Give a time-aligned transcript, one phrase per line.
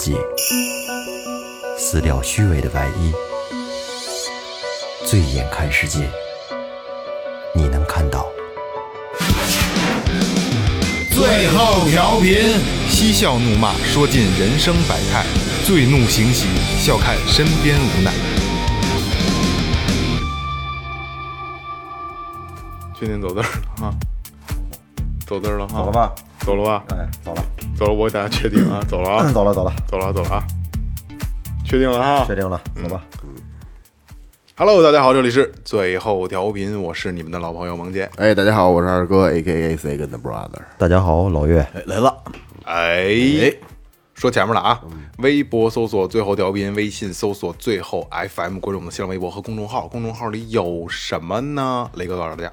[0.00, 0.16] 己，
[1.76, 3.12] 撕掉虚伪的外衣，
[5.06, 6.08] 醉眼看世界，
[7.54, 8.26] 你能看到。
[11.10, 12.34] 最后调频，
[12.88, 15.22] 嬉笑怒骂，说尽人生百态；
[15.66, 16.46] 醉怒行喜，
[16.78, 18.10] 笑看身边无奈。
[22.98, 23.92] 确定走字儿了啊？
[25.26, 25.80] 走字儿了哈？
[25.80, 25.92] 走了？
[25.92, 26.14] 吧？
[26.40, 26.84] 走了吧？
[26.88, 27.06] 哎，
[27.80, 30.44] 走了，我给大家确定啊， 走了啊，走了，走了，走了啊，走了啊，
[31.64, 33.02] 确定了啊确定了，走吧。
[34.54, 38.10] ？Hello，大家好，这里是最后调频，我是你们的老朋友萌姐。
[38.16, 40.60] 哎，大家好，我是二哥，A K A Second Brother。
[40.76, 42.14] 大家好，老岳，哎，来了，
[42.64, 43.50] 哎，
[44.12, 44.78] 说前面了啊！
[45.16, 49.88] 微博搜索最后调频，微信搜索最后 FM，关注我们的新浪微博和公众号。
[49.88, 51.90] 公众号里有什么呢？
[51.94, 52.52] 雷哥告诉大家，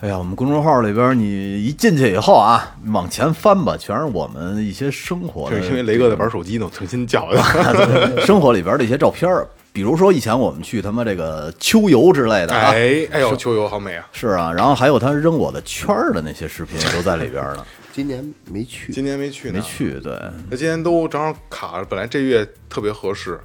[0.00, 7.40] 哎呀，我们公众号里边，你一进去以后啊，往前翻吧，全是我们一些生活的，这是因为雷哥在玩手机呢，我重新叫的。
[8.26, 14.04] 生活里边的一些照片儿，比如说以前我们去他妈这个秋游之类的啊，哎，哎呦，秋游好美啊！
[14.12, 19.60] 是啊，然后还有他扔我的圈儿的那些视频都在里边呢，今年没去，今年没去呢，没。
[19.62, 20.12] 去，对，
[20.50, 23.40] 那今年都正好卡了，本来这月特别合适，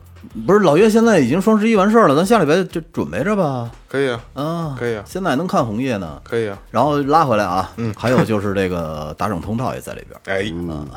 [0.46, 6.58] 不是老岳现在已经双十一完事儿了，咱下礼拜就准备着吧，可以啊，啊，可以啊现在能看红叶呢，可以啊。
[6.72, 10.88] 然后拉回来啊，嗯，还有就是这个打整通道也在里边， 哎，嗯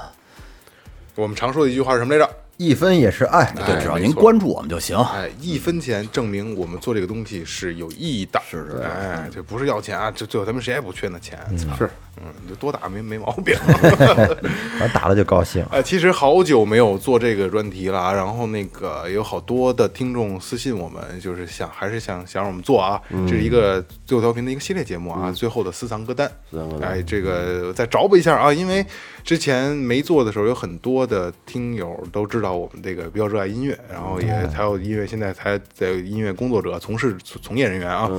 [1.15, 2.31] 我们常说的一句话是什么来着？
[2.59, 3.53] 一分也是爱。
[3.67, 4.97] 对，只要您关注我们就行。
[4.97, 8.41] 哎，一分钱证明我们做这个东西是有意义的。
[8.49, 11.39] 是是哎，这不是要钱啊，这最后咱们谁也不缺那钱。
[11.77, 13.57] 是，嗯，你就多打没没毛病。
[13.65, 15.65] 反正打了就高兴。
[15.71, 26.31] 哎，其实好久没有做这个专题了啊，然后那个有好多的听众私信我们，就是想还是想想让我们做啊，这是一个最后调频的一个系列节目啊，最后的私藏歌单。
[26.51, 28.85] 藏歌单哎，这个再找补一下啊，因为
[29.25, 38.11] 之前没做的时候，有很多的听友都知道我们这个比较热爱音乐，然后也才有音乐，现在才在音乐工作者、从事从业人员啊，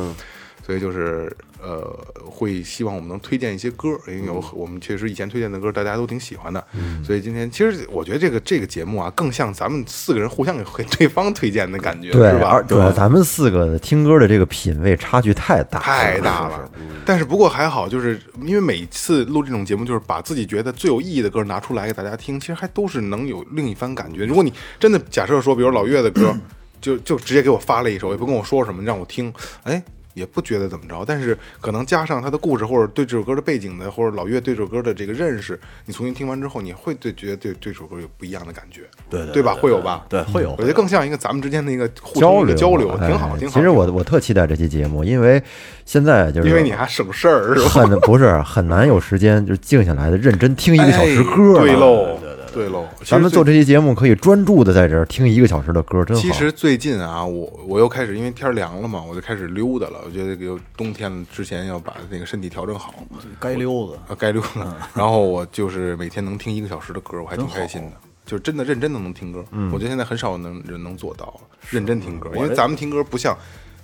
[0.66, 1.82] 所以就是呃，
[2.26, 6.66] 会希望我们能推荐一些歌，因为有我们确实以前推荐的歌大家都挺喜欢的，
[7.06, 12.64] 所以今天其实我觉得这个这个节目啊，更像咱们四个人互相给给对方推荐的感觉，对，是吧而？
[12.64, 16.72] 主要咱们四个听歌的这个品味差距太大，太大了。
[17.06, 24.26] 但是不过还好，就是因为每次录这种节目，就是把自己觉得最有意义的歌拿出来给大家听，其实还都是能有另一番感觉。
[24.26, 26.34] 如果你真的假设说，比如老岳的歌，
[26.80, 29.82] 就就直接给我发了一首，也不跟我说什么，让我听，哎。
[30.14, 39.54] 也不觉得怎么着，但是可能加上他的故事，或者对这首歌的背景的，或者老岳对这首歌的这个认识，你重新听完之后，你会对觉得对对这首歌有不一样的感觉，对对吧？
[39.54, 40.06] 会有吧？
[40.10, 40.52] 对，会有。
[40.52, 43.54] 我觉得更像一个咱们之间的一个互交流交流，哎挺好，挺好。
[43.54, 45.42] 其实我我特期待这期节目，因为
[45.86, 47.70] 现在就是因为你还省事儿，是吧？
[47.70, 52.20] 很不是很难有时间就静下来的认真听一个小时歌对喽，
[52.54, 52.88] 对喽。
[53.04, 56.22] 咱们做这期节目可以专注的在这儿听一个小时的歌，真好。
[56.22, 60.00] 其实最近啊，我我又开始因为天凉了嘛，我就开始溜达了。
[60.06, 62.94] 我觉得有冬天之前要把那个身体调整好，
[63.40, 64.78] 该溜达，啊，该溜达。
[64.94, 67.92] 然后我就是每天能听一个小时的歌，我还挺开心的。
[68.26, 71.38] 就是真的认真的能听歌，我觉得现在很少能人能做到
[71.70, 73.38] 认真听歌，因为咱们听歌不像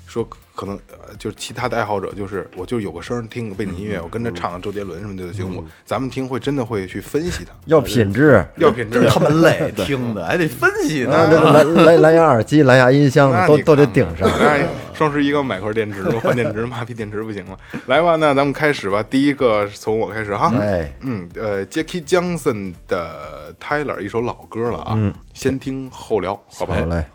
[0.10, 5.56] 说可能呃就是其他的爱好者，就是我就有个声听个背景音乐，我跟着唱周杰伦什么的就行。
[5.56, 9.08] 我咱们听会真的会去分析它，要品质，要品质。
[9.08, 11.30] 他们累， 听的还得分析那呢。
[11.32, 14.28] 那蓝蓝蓝牙耳机、蓝牙音箱都都得顶上。
[14.28, 17.58] 哎，双十一刚买块电池，换电池，妈逼电池不行了。
[17.86, 19.04] 来吧，那咱们开始吧。
[19.04, 20.52] 第一个从我开始哈。
[20.60, 26.76] 哎，嗯，呃，Jackie Johnson 的 Tyler 一首老歌了啊，嗯先听后聊，好吧？
[26.76, 27.06] 好嘞，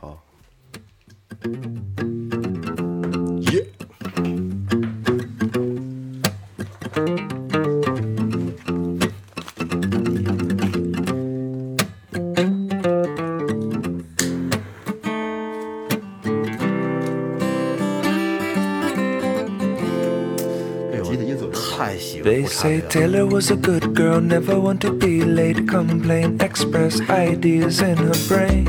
[1.44, 2.53] 耶。
[22.23, 27.97] They say Taylor was a good girl, never want to be late, complain, express ideas in
[27.97, 28.67] her brain.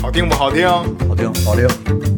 [0.00, 0.68] 好听不好听？
[0.68, 1.66] 好听，好听。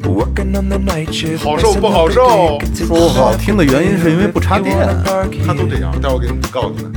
[0.02, 1.38] Working on the night shift.
[1.38, 2.58] 好受不好受？
[2.74, 4.76] 说好听的原因是因为不插电。
[5.46, 6.92] 他都这样，待会儿我给你告诉你们。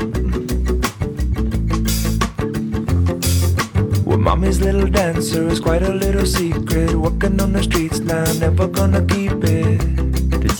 [4.05, 6.95] Well, mommy's little dancer is quite a little secret.
[6.95, 9.98] Working on the streets now, never gonna keep it.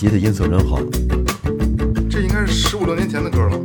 [0.00, 0.78] 吉他音色真好。
[2.10, 3.56] 这应该是十五六年前的歌了。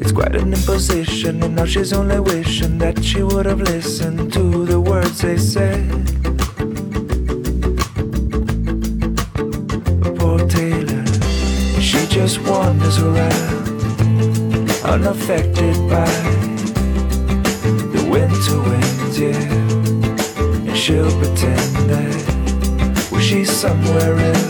[0.00, 4.32] It's It's quite an imposition, and now she's only wishing that she would have listened
[4.34, 5.90] to the words they said.
[10.18, 11.04] Poor Taylor,
[11.80, 16.06] she just wanders around, unaffected by
[17.92, 19.34] the winter winds, yeah.
[20.68, 24.47] And she'll pretend that well, she's somewhere else, so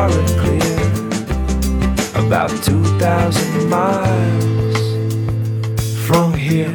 [0.00, 0.80] Far and clear,
[2.24, 4.78] about 2,000 miles
[6.06, 6.70] from here.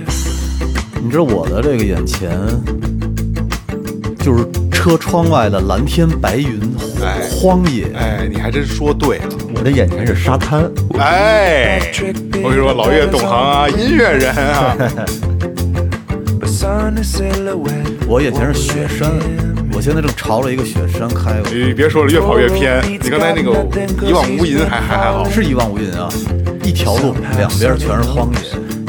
[1.02, 2.30] 你知道我的这个眼前，
[4.20, 6.60] 就是车窗外的蓝天白云、
[7.02, 7.88] 哎荒野。
[7.96, 9.26] 哎，你还真说对了。
[9.56, 10.70] 我的眼前是沙滩，
[11.00, 11.80] 哎，
[12.44, 14.76] 我跟你说，老岳懂行啊，音乐人啊。
[18.08, 19.12] 我眼前是雪山，
[19.76, 22.82] 我现在正朝着一个雪山开过，你别说了，越跑越偏。
[22.90, 23.52] 你刚才那个
[24.08, 26.10] 一望无垠还还还好，是一望无垠啊，
[26.64, 28.40] 一条路，两边全是荒野。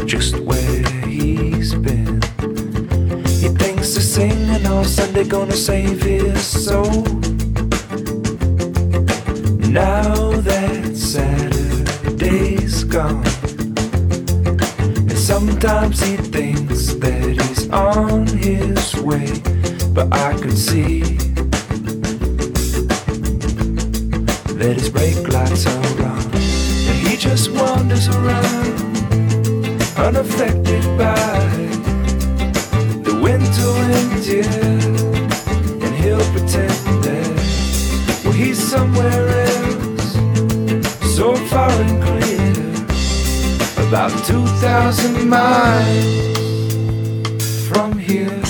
[0.07, 2.21] just where he's been.
[3.27, 7.03] He thinks the singing on Sunday gonna save his soul.
[9.69, 13.25] Now that Saturday's gone,
[14.47, 19.27] and sometimes he thinks that he's on his way,
[19.97, 21.01] but I could see
[24.61, 26.21] that his brake lights are on,
[26.89, 28.77] and he just wanders around
[29.97, 31.15] unaffected by
[33.07, 34.45] the winter winds, yeah.
[35.85, 40.13] And he'll pretend that well, he's somewhere else,
[41.17, 42.53] so far and clear,
[43.89, 46.17] about 2,000 miles
[47.67, 48.46] from here.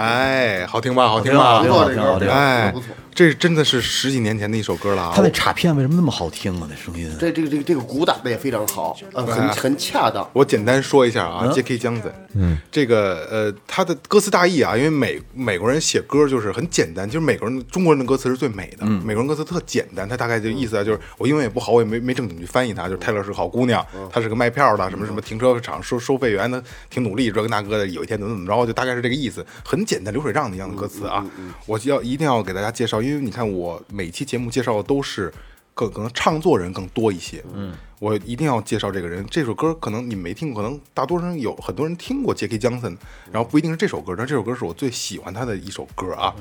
[0.00, 1.08] 哎，好听吧？
[1.08, 1.44] 好听吧？
[1.56, 2.88] 好听好听好听哎不错，
[3.20, 5.12] 这真的是十几年前的一首歌了啊！
[5.14, 6.66] 他那镲片为什么那么好听啊？
[6.70, 7.14] 那声音。
[7.20, 10.26] 这这个这个这个鼓打的也非常好，呃，很很恰当。
[10.32, 11.76] 我简单说一下啊，J.K.
[11.76, 31.22] 江森，嗯，这个呃，他的歌词大意啊，因为美美国人写歌就是很简单，就是美国人中国人的歌词是最美的，美国人歌词特简单，他大概就意思啊，就是我英文也不好，我也没没正经去翻译他，就是泰勒是个好姑娘，她是个卖票的，什么什么停车场收收费员，她挺努力，这个那个的，有一天怎么怎么着，就大概是这个意思，很简单，流水账的一样的歌词啊，
[31.66, 35.32] 我要一定要给大家介绍，因为你看我每期节目介绍的都是。
[35.72, 37.42] 更可能唱作人更多一些。
[37.54, 39.24] 嗯，我一定要介绍这个人。
[39.30, 42.58] 这首歌可能你没听过，可能大多数人有很多人听过 J.K.
[42.58, 42.94] 江森，
[43.32, 46.34] 然后不一定是这首歌，但这首歌是我最喜欢他的一首歌啊。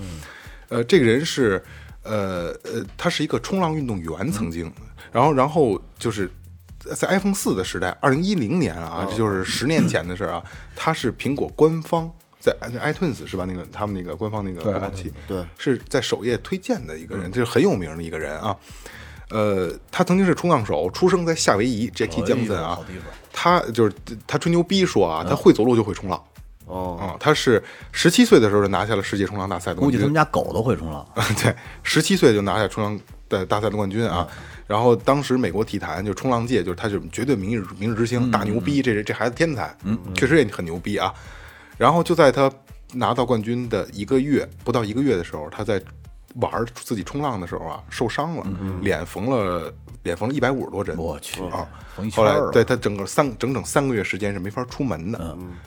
[0.68, 1.64] 呃，这个人是
[2.04, 4.70] 呃呃，他是一个冲浪运动员，曾经，
[5.12, 6.30] 然后然后就是。
[6.96, 10.44] 在 iPhone 四的时代，二零一零年啊，这就是十年前的事儿啊。
[10.76, 13.46] 他是苹果官方在 iTunes 是吧？
[13.46, 18.56] 那个他们那个官方那个浏览器，对是在首页推荐的一个人，这是很有名的一个人啊。
[19.30, 22.80] 呃，他曾经是冲浪手，出生在夏威夷，Jackie Johnson 啊。
[23.32, 23.94] 他就是
[24.26, 26.24] 他吹牛逼说啊，他会走路就会冲浪
[26.66, 27.04] 哦，啊。
[27.20, 31.06] 他是十七岁的时候就拿下了世界冲浪大赛的冠军估计他们，家狗都会冲浪。
[31.44, 31.54] 对，
[31.84, 33.00] 十七岁就拿下冲浪
[33.30, 34.28] 的大赛的冠军啊。
[34.66, 41.14] 然后当时美国体坛就冲浪界，就是他是绝对明日明日之星，大牛逼，这这这孩子天才，嗯，确实也很牛逼啊。
[41.80, 42.52] 然后就在他
[42.94, 45.82] 拿到冠军的一个月不到一个月的时候，他在
[46.36, 48.46] 玩儿自己冲浪的时候啊受伤了，
[48.82, 51.66] 脸缝了脸缝了一百五十多针，我去啊！
[51.96, 55.20] 缝一圈后来儿啊对他整个三整整三个月时间是没法出门的，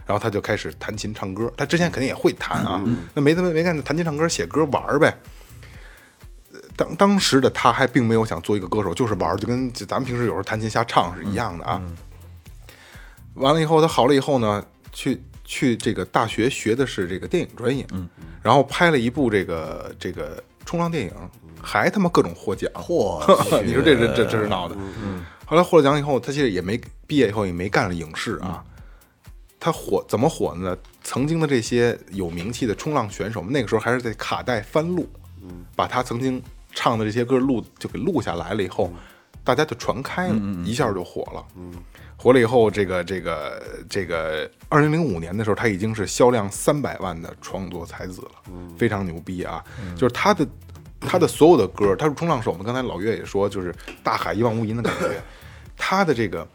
[0.04, 1.50] 然后他就开始弹琴唱歌。
[1.57, 5.16] 他之前肯定也会弹啊，那没他妈没干就弹琴唱歌写歌玩呗。
[6.52, 11.81] 呃当当时的他还并没有想做一个歌手，就是玩，就跟咱们平时有时候弹琴瞎唱是一样的啊。
[13.35, 18.09] 完了以后，他好了以后呢，去去这个大学学的是这个电影专业，嗯，
[18.42, 21.12] 然后拍了一部这个这个冲浪电影，
[21.61, 23.21] 还他妈各种获奖，嚯
[23.62, 24.75] 你说这这这这是闹的。
[25.44, 28.64] 后来获了奖以后，他其实也没毕业以后也没干了影视啊。
[29.61, 30.75] 他火怎么火呢？
[31.02, 35.06] 曾经的这些有名气的冲浪选手们，那个时候还是在卡带翻录，
[35.76, 36.42] 把他曾经
[36.73, 38.90] 唱的这些歌录就给录下来了以后，
[39.44, 40.34] 大家就传开了，
[40.64, 41.44] 一下就火了。
[42.16, 48.30] 火了以后，这个这个这个，二零零五年的时候，他已经是销量三百万的创作才子了，
[48.78, 49.64] 非常牛逼啊！
[49.96, 50.46] 就是他的
[51.00, 55.20] 他的所有的歌，他是冲浪手嘛，刚才老岳也说，就是大海一望无垠的感觉。
[55.76, 56.46] 他的这个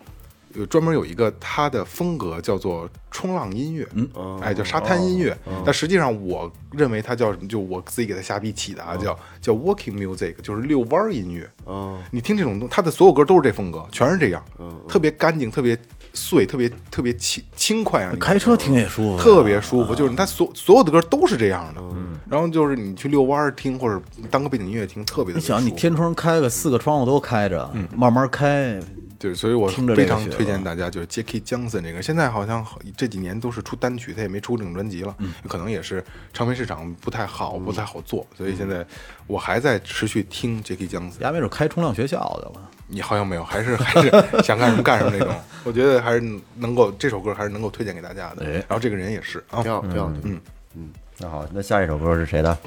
[0.58, 5.38] 有专门有一个他的风格叫做冲浪音乐，嗯，哎，叫沙滩音乐。
[5.64, 7.48] 但实际上，我认为它叫什么？
[7.48, 11.50] 就我自己给它瞎逼起的啊，叫叫 walking music，就是遛弯儿音乐。
[11.66, 14.44] 哦，你听这种东，他的所有歌都是这风格，全是这样，
[14.88, 15.78] 特别干净，特别
[16.14, 18.12] 碎，特别特别轻轻快啊！
[18.14, 21.82] 你开车听也舒服，特别舒服，就是他所所有的歌都是这样的。
[21.82, 25.40] 嗯然后就是你去遛弯儿听，或者当个背景音乐听，特别的。
[25.40, 28.78] 你想，你天窗开个四个窗户都开着，慢慢开，
[29.20, 38.86] 对，所以我非常推荐大家，就是 Jackie Johnson 这个，现在好像这几年都是出单曲，他也没出正专辑了，嗯可能也是唱片市场不太好，不太好做，所以现在
[39.26, 41.20] 我还在持续听 Jackie Johnson。
[41.22, 42.70] 丫没准开冲浪学校的了。
[42.88, 44.10] 你好像没有，还是还是
[44.44, 45.36] 想干什么干什么那种。
[45.64, 46.22] 我觉得还是
[46.56, 48.46] 能够这首歌还是能够推荐给大家的。
[48.46, 50.40] 哎然后这个人也是啊挺，好，挺好嗯
[50.76, 50.90] 嗯。
[51.18, 52.58] 那好，那下一首歌是谁的？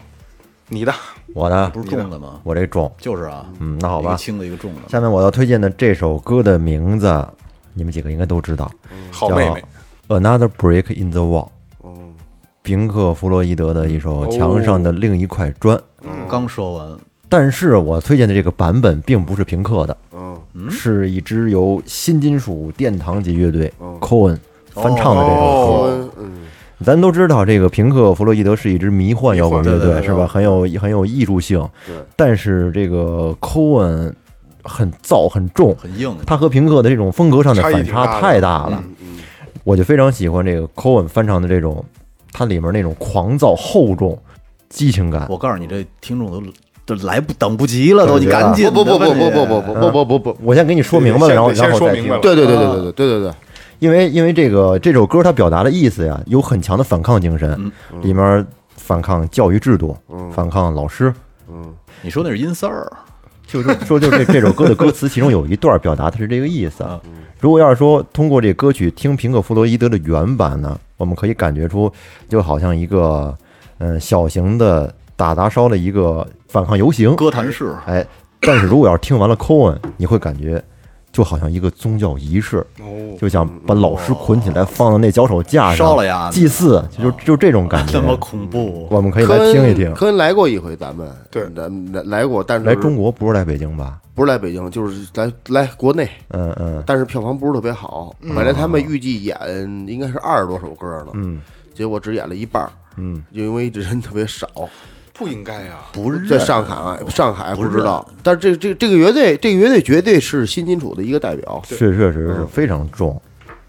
[0.73, 0.95] 你的
[1.35, 2.41] 我的，不是重的吗？
[2.45, 2.91] 我这重。
[2.97, 4.17] 就是啊，嗯，那好吧一个。
[4.17, 4.81] 轻的，一个重的。
[4.89, 7.27] 下面我要推荐的这首歌的名字，
[7.75, 8.71] 你们几个应该都知道，
[9.13, 9.65] 叫好妹妹，
[10.21, 11.47] 《Another Break in the Wall》，
[11.83, 11.93] 哦，
[12.63, 15.77] 平克·弗洛伊德的一首《墙上的另一块砖》。
[16.29, 16.99] 刚说完，
[17.29, 24.39] 但是我推荐的这个版本并不是平克的，嗯，是一支由新金属殿堂级乐队哦 Cohen
[24.73, 26.11] 翻唱的这首歌。
[26.85, 30.27] 咱都知道，这个平克·弗洛伊德是一支迷幻摇滚乐队，迷幻对对对是吧？
[30.27, 31.67] 很有很有艺术性。
[31.87, 34.13] 对，但是这个 Cohen
[34.65, 36.15] 很燥很重，很硬。
[36.27, 38.83] 他和平克的这种风格上的反差太大了。
[39.63, 41.85] 我就非常喜欢这个 Cohen 翻唱的这种，
[42.33, 44.19] 它里面那种狂躁、厚重、
[44.71, 45.27] 激情感。
[45.29, 46.43] 我告诉你，这听众都
[46.87, 52.15] 都来不等不及了，都你赶紧不不不不不不不不不不不，我先给你说明白了，然后然后再听说明白。
[52.17, 53.33] 了对对对对对对对对对，
[53.81, 57.73] 因为因为这个这首歌它表达的意思呀，有很强的反抗精神，
[58.03, 58.47] 里面
[58.77, 59.97] 反抗教育制度，
[60.33, 61.13] 反抗老师。
[62.03, 62.91] 你说那是阴三儿，
[63.47, 66.85] 就是说，就是这这首歌的歌词，其中有一段表达的是这个意思。
[66.85, 67.01] 啊。
[67.41, 71.91] 如果要是说通过这歌曲听平克·弗洛伊德的原版呢，我们可以感觉出，
[72.29, 73.35] 就好像一个
[73.79, 77.17] 嗯小型的打砸烧的一个反抗游行。
[77.17, 77.75] 歌坛式。
[77.87, 78.07] 哎，
[78.41, 80.63] 但是如果要是听完了 Cohen，你会感觉
[81.21, 87.93] 就好像一个宗教仪式，哦，就想把老师捆起来放到那脚手架上烧了呀祭祀，就就这种感觉。
[87.93, 89.93] 这么恐怖，我们可以来听一听。
[89.93, 91.47] 科恩来过一回，咱们对。
[91.55, 94.01] 咱来来过，但是来中国不是来北京吧？
[94.15, 96.83] 不是来北京，就是来来国内，嗯嗯。
[96.87, 98.17] 但是票房不是特别好。
[98.35, 99.37] 本来他们预计演
[99.87, 101.43] 应该是二十多首歌呢，嗯。
[101.75, 104.49] 结果只演了一半，嗯，就因为人特别少，
[105.21, 111.61] 不应该呀，不是在上海上海不不知道，但是这这这个乐队这个乐队绝对是新金属的一个代表。
[111.67, 113.21] 确确实是非常重。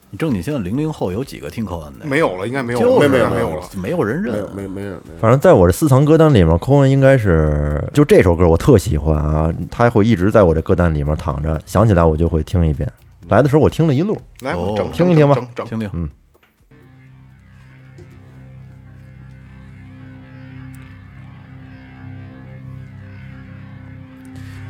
[0.10, 2.06] 你正经现在零零后有几个听科恩的？
[2.06, 3.70] 没有了，应该没有了，就是没有没有了。
[3.76, 4.56] 没有人没有认。
[4.56, 12.90] 没没人没反正在我这私藏歌单里面，科恩应该是就这首歌我特喜欢啊，他会一直在我这歌单里面躺着，想起来我就会听一遍。
[13.28, 16.10] 来的时候我听了一路，来，哦我整听一听吧整整整听听，嗯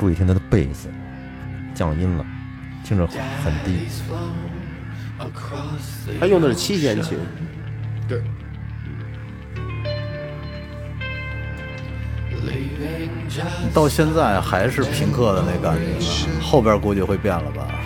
[0.02, 0.90] 注意听他的贝斯
[1.76, 2.26] 降音了，
[2.84, 3.88] 听着很低。
[6.20, 7.20] 他用的是七弦琴，
[8.08, 8.20] 对，
[13.76, 17.68] 到现在还是平克的那感觉呢，后边估计会变了吧？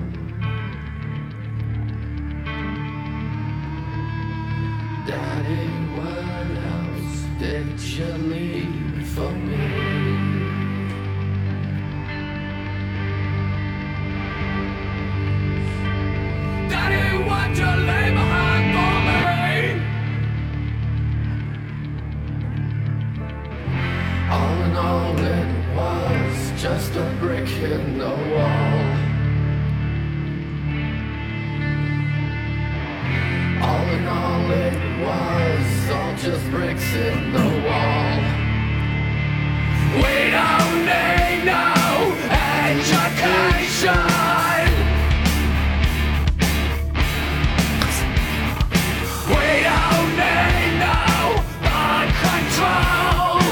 [5.06, 5.66] Daddy,
[5.96, 9.56] what else did you leave for me?
[16.68, 19.60] Daddy, what you leave behind for me?
[24.30, 28.79] All in all, it was just a brick in the wall.
[36.89, 38.19] in the wall.
[39.95, 41.69] We don't need no
[42.31, 44.05] education.
[49.29, 50.97] We don't need no
[51.61, 53.45] mind control.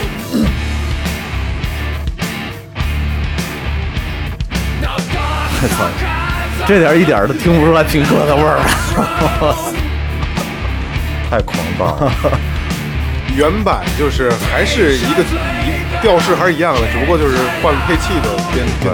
[4.81, 5.49] No God,
[6.67, 8.63] 这点一点都听不出来平克的味儿来。
[11.29, 12.11] 太狂暴了，
[13.38, 18.92] 原版就是还是一个一调式还是一样的，只不过就是换了配器的编编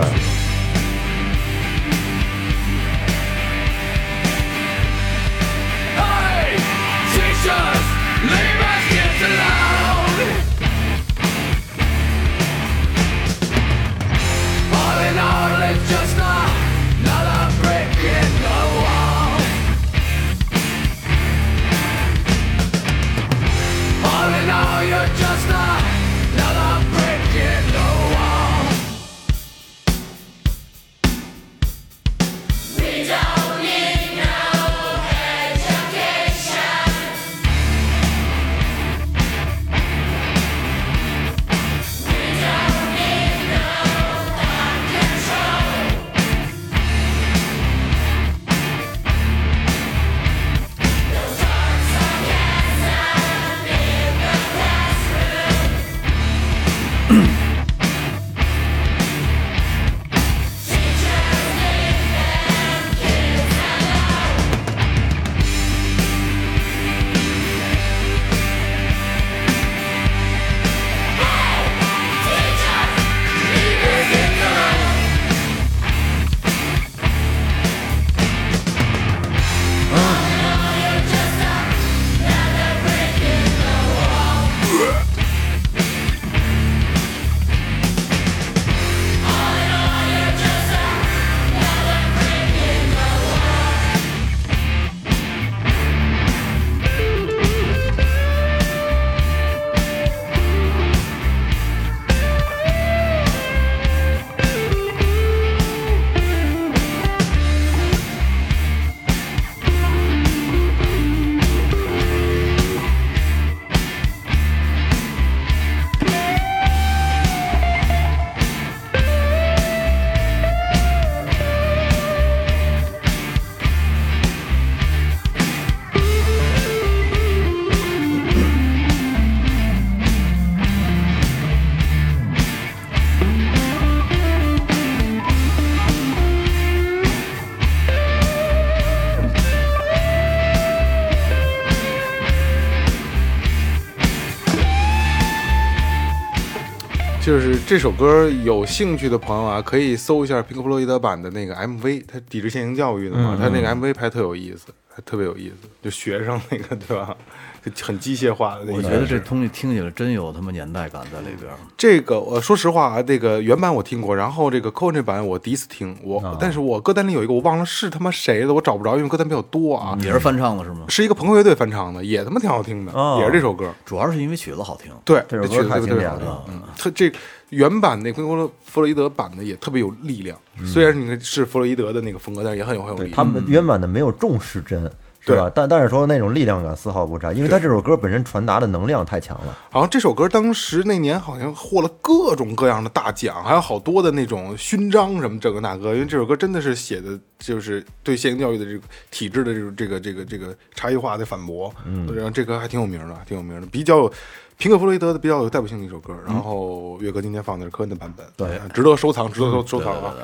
[147.75, 157.17] 这首歌有兴趣的朋友啊，可以搜一下平克·弗洛伊德版的那个 MV，他抵制现行教育的嘛，他那个 MV 拍特有意思，还特别有意思，就学生那个对吧？
[157.65, 158.75] 就很机械化的那个。
[158.75, 161.57] 我觉得这东西听起来真有他妈年代感在里边儿。
[161.77, 169.97] 这个我说实话啊，这个原版我听过，然后这个 Cohen 这版我第一次听，我、但是我歌单里有一个我忘了是他妈谁的，我找不着，因为歌单比较多啊。
[170.01, 170.85] 也是翻唱的是吗？
[170.89, 173.73] 是一个朋克乐队翻唱的，也他妈挺好听的，哦也是这首歌。
[173.85, 174.93] 主要是因为曲子好听。
[175.05, 177.13] 对，这首歌曲子太特别好经典了听嗯，他这
[177.51, 183.13] 原版那跟弗洛弗洛伊德版的也特别有力量，虽然你看是弗洛伊德的那个风格，但是也很有很有力量。
[183.13, 184.91] 他们原版的没有重失真，
[185.25, 185.51] 是吧？
[185.55, 189.59] 但但是说那种力量感丝毫不差，因为他这首歌本身传达的能量太强了。
[189.71, 195.95] 好像这首歌当时那年好像获了各种各样的大奖，还有好多的那种勋章什么这个那个。
[195.95, 201.73] 因为这首歌真的是写的就是对现行教育的这个体制的这种这个这个这个差异化的反驳。
[201.87, 204.13] 嗯，然后这歌还挺有名的，挺有名的，比较有
[204.59, 206.15] 平克·弗洛伊德的比较有代表性的一首歌。
[206.27, 210.15] 然后岳哥今天放的是科恩的版本，对，值得收藏，值得收收藏啊！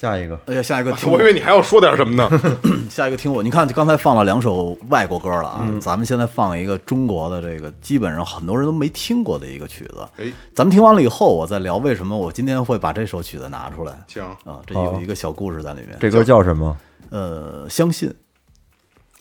[0.00, 2.30] 下一个，哎呀，下一个听 我以为你还要说点什么呢。
[2.88, 5.80] 下一个听我，你看刚才放了两首外国歌了啊，嗯。
[5.80, 10.08] 咱们现在放一个中国的这个，基本上很多人都没听过的一个曲子。
[10.18, 13.98] 哎，咱们听完了以后，我再聊为什么我今天会把这首曲子拿出来。
[14.06, 15.96] 行，啊，这有一个小故事在里面。
[15.98, 16.76] 这歌叫什么？
[17.10, 18.14] 呃，相信。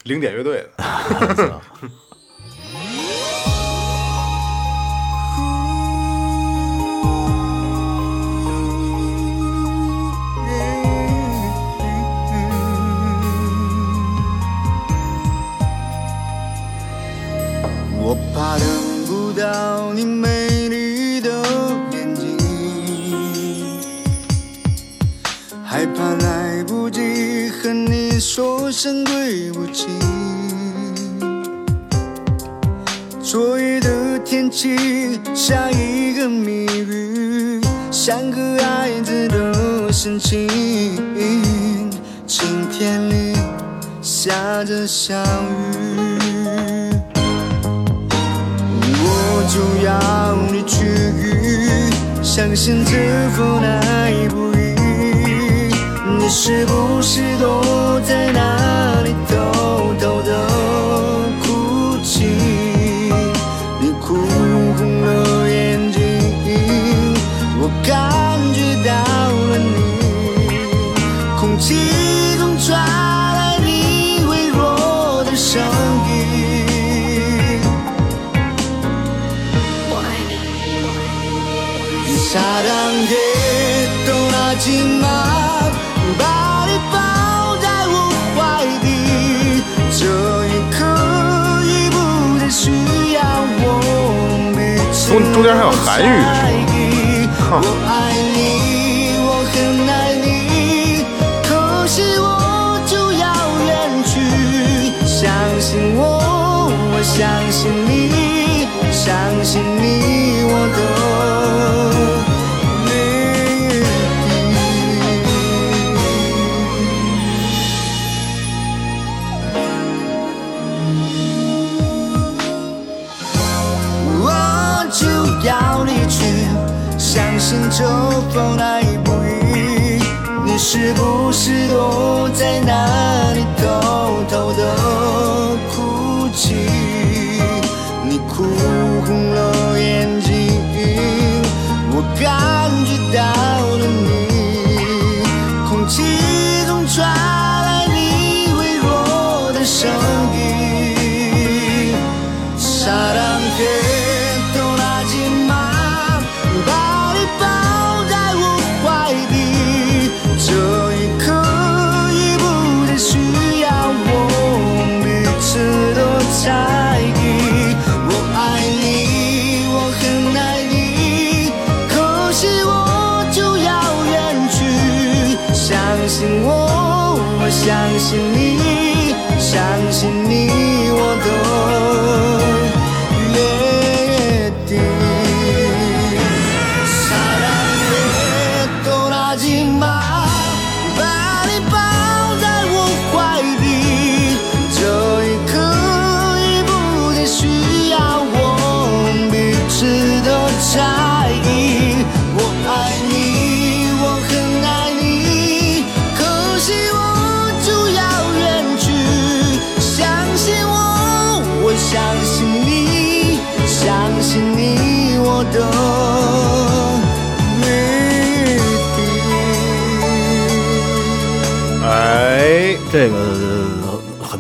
[0.04, 1.62] 零点乐队的，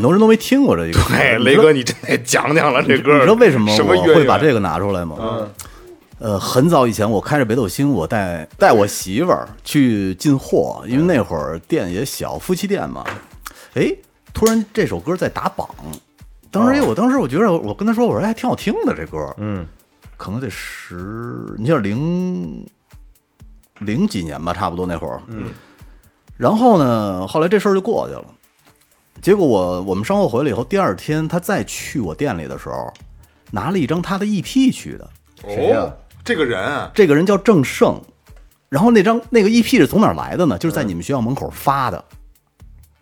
[0.07, 1.13] 多人都没听过这一个歌。
[1.13, 3.13] 哎，你知道雷哥，你真得讲讲了这歌。
[3.15, 5.15] 你知道为什么我会把这个拿出来吗？
[5.19, 5.49] 嗯，
[6.19, 13.03] 呃，很早以前我开着北斗星，我带带我媳妇儿去进货，因为那会儿店也小，夫妻店嘛。
[13.75, 13.93] 哎，
[14.33, 15.67] 突然这首歌在打榜，
[16.49, 19.65] 当时哎，我当时我觉得我跟他说，我说哎还挺好听的这歌，嗯，
[20.15, 22.65] 可能得十，你像零
[23.79, 25.21] 零几年吧，差不多那会儿。
[25.27, 25.45] 嗯。
[26.37, 28.25] 然后呢，后来这事儿就过去了。
[29.27, 32.93] 结果我我们商货回来以后，第二天他再去我店里的时候，
[33.51, 35.09] 拿了一张他的 EP 去的。
[35.45, 35.93] 谁呀？
[36.23, 37.99] 这个人啊，这个人叫郑胜，
[38.69, 40.57] 然后那张那个 EP 是从哪儿来的呢？
[40.57, 42.01] 就是在你们学校门口发的，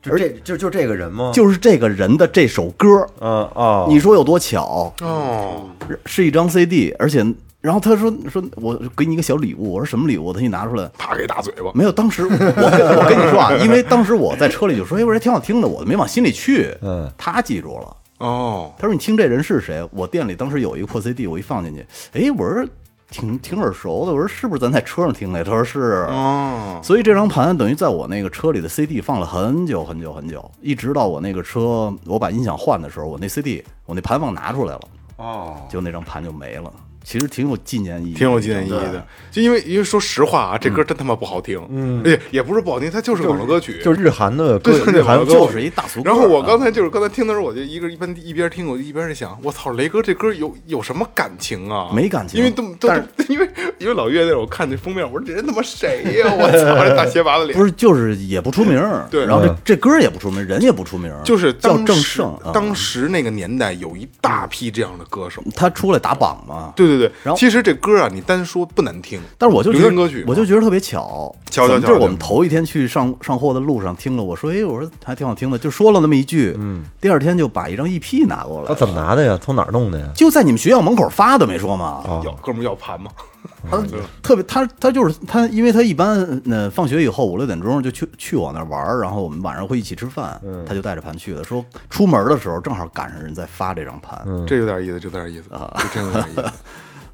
[0.01, 1.29] 就这就就这个人吗？
[1.31, 3.07] 就是这个人的这首歌。
[3.19, 4.91] 嗯哦，你说有多巧？
[5.01, 5.69] 哦，
[6.07, 7.23] 是一张 CD，而且
[7.65, 10.31] 然后他说说我给你一个小礼物，我说什么礼物？
[10.31, 11.71] 他一拿出来，啪给大嘴巴。
[11.73, 11.91] 没有。
[11.91, 16.77] 当时我跟我跟你说啊， 因为当时我在车里就说，哎，我说挺好听的，我没往心里去。
[16.81, 17.97] 嗯，他记住了。
[18.19, 19.85] 哦，他说你听这人是谁？
[19.91, 22.65] 我店里当时有一个破 CD，我一放进去，哎，我说
[23.09, 25.43] 挺挺耳熟的，我说是不是咱在车上听的？
[25.43, 26.05] 他说是。
[26.09, 34.81] 哦，所以这张盘等于在我那个车里的 CD 放了很久很久很久，一直到我那个车我把音响换的时候，我那 CD 我那盘忘拿出来了，
[35.17, 36.71] 哦，就那张盘就没了。
[37.05, 39.05] 其实挺有纪念意义，挺有纪念意义的。
[39.31, 46.01] 就因为因为说实话啊，这歌真他妈不好听，嗯，也也不是不好听，它就是网络歌曲，就是日韩的歌，对日韩歌就是一大俗。
[46.03, 51.89] 然后我刚才就是刚才听的时候，我就一个一边一边听，我就一边在想，我操，雷哥这歌有有什么感情啊？
[51.93, 52.39] 没感情。
[52.39, 56.33] 因为都都但因为 因为老岳那会儿我看这封面，我说这人他妈谁呀？
[56.33, 57.57] 我操，这大斜拔子脸。
[57.57, 57.63] 不。
[57.63, 59.25] 是，就是也不出名，对。
[59.25, 59.57] 然后这嗯。
[59.63, 67.11] 这歌也不出名，人也不出名，就是叫郑胜，啊当时那个年代有一大批这样的歌手，他出来打榜嘛，对对对对。
[67.23, 79.37] 然后其实这歌啊，你单说不难听，但是我就觉得歌曲，我就觉得特别巧，巧巧巧怎么就是我们头一天去上上货的路上听了，我说，哎，我说还挺好听的，就说了那么一句，嗯，第二天就把一张 EP 拿过来，他怎么拿的呀？
[79.41, 80.07] 从哪儿弄的呀？
[80.15, 82.03] 就在你们学校门口发的，没说吗？
[82.07, 83.11] 哦 要哥们儿要盘吗，
[83.69, 83.77] 他
[84.23, 91.43] 特别，他他就是他，因为他一般呃放学以后五六点钟就去去我那儿玩儿，然后我们晚上会一起吃饭，他就带着盘去的。
[91.43, 96.51] 说出门的时候正好赶上人在发这张盘，这有点意思，这有点意思啊，这真有点意思。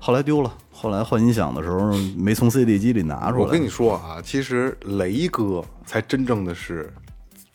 [0.04, 3.44] 后来丢了，后来换音响的时候没从 CD 机里拿出来。
[3.44, 6.92] 我跟你说啊，其实雷哥才真正的是，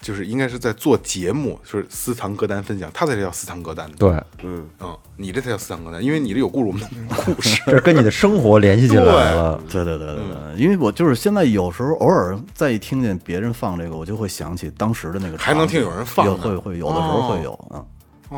[0.00, 3.90] 就是应该是在做节目，是私藏歌单分享，他才叫私藏歌单。
[3.98, 4.10] 对，
[4.44, 6.80] 嗯嗯，你这才叫私藏歌单，因为你这有故事，我们
[7.24, 7.60] 故事。
[7.66, 9.60] 这跟你的生活联系起来了。
[9.68, 17.86] 对对对对对，因为我就是现在有时候偶尔再一听见别人放这个，我就会想起当时的那个，还能听有人放有会会有的时候会有啊，哦，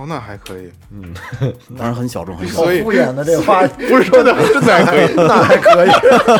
[0.07, 1.14] 那还可以，嗯
[1.77, 2.64] 当然很小众很小众。
[2.64, 5.90] 所以敷衍的这话， 不是说的，真的还可以，那还可以，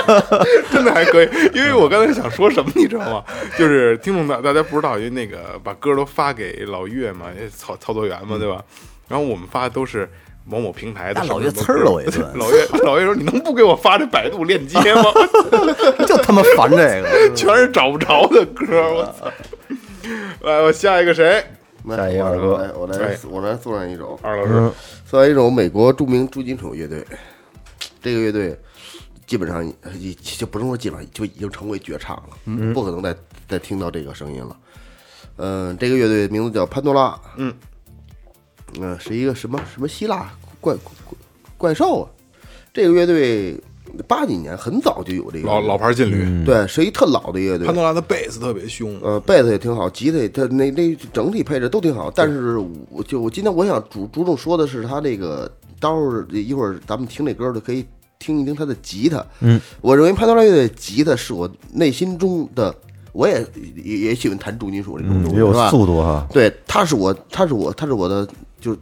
[0.73, 1.29] 真的还可以。
[1.55, 3.25] 因为我刚才想说什么，你知道吗？
[3.59, 8.63] 就是听众大大家不知道，因为那个把歌都发给老岳嘛，也操操作员嘛，对吧？
[9.09, 10.07] 然后我们发的都是
[10.45, 15.05] 某某平台的什么那老岳什么歌，呲儿了我一顿老岳老岳说：“你能不给我发这百度链接吗？
[16.07, 17.33] 就他妈烦这个。
[17.35, 19.31] 全是找不着的歌，我操！”
[20.45, 21.43] 来，我下一个谁？
[21.87, 24.73] 下一个二哥我来哎我来送上一首，二老师，
[25.05, 27.07] 送上一首美国著名重金属乐队。
[28.01, 28.59] 这个乐队
[29.27, 33.17] 基本上已就不能说基本上就已经成为绝唱了，不可能再
[33.49, 34.57] 再听到这个声音了。
[35.37, 37.55] 嗯、这个乐队名字叫潘多拉，嗯，
[38.81, 40.93] 呃，是一个什么什么希腊怪怪
[41.57, 42.11] 怪兽啊。
[42.73, 43.61] 这个乐队
[44.07, 47.75] 八几年很早就有这个老老牌劲旅，对，是一特老的乐队潘。
[47.75, 52.11] 多拉的贝斯特别凶，呃，贝斯也挺好，吉他也，它那那整体配置都挺好。
[52.15, 52.59] 但是
[52.91, 57.85] 我就我今天我想主着重说的是他这个，待会儿一会儿咱们听这歌的可以
[58.19, 59.25] 听一听他的吉他。
[59.41, 62.75] 嗯，我认为潘多拉乐队吉他是我内心中的，
[63.13, 63.45] 我也
[63.77, 65.53] 也也喜欢弹重金属这种嗯，也有？
[65.69, 66.27] 速度哈。
[66.33, 68.27] 对，他是我，他是我，他是我的，
[68.61, 68.79] 就是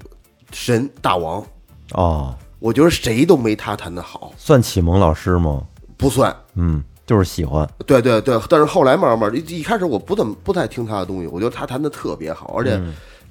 [0.53, 1.45] 神大王。
[1.93, 5.63] 哦，我觉得谁都没他弹的好，算启蒙老师吗？
[5.97, 6.35] 不算。
[6.55, 7.69] 嗯，就是喜欢。
[7.87, 12.81] 对对对，但是后来慢慢一一开始我不怎么不太听他的东西，我觉得他弹的特别好，而且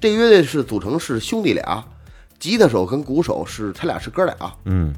[0.00, 1.84] 这个乐队是组成是兄弟俩，
[2.38, 4.34] 吉他手跟鼓手是他俩是哥俩，
[4.64, 4.94] 嗯。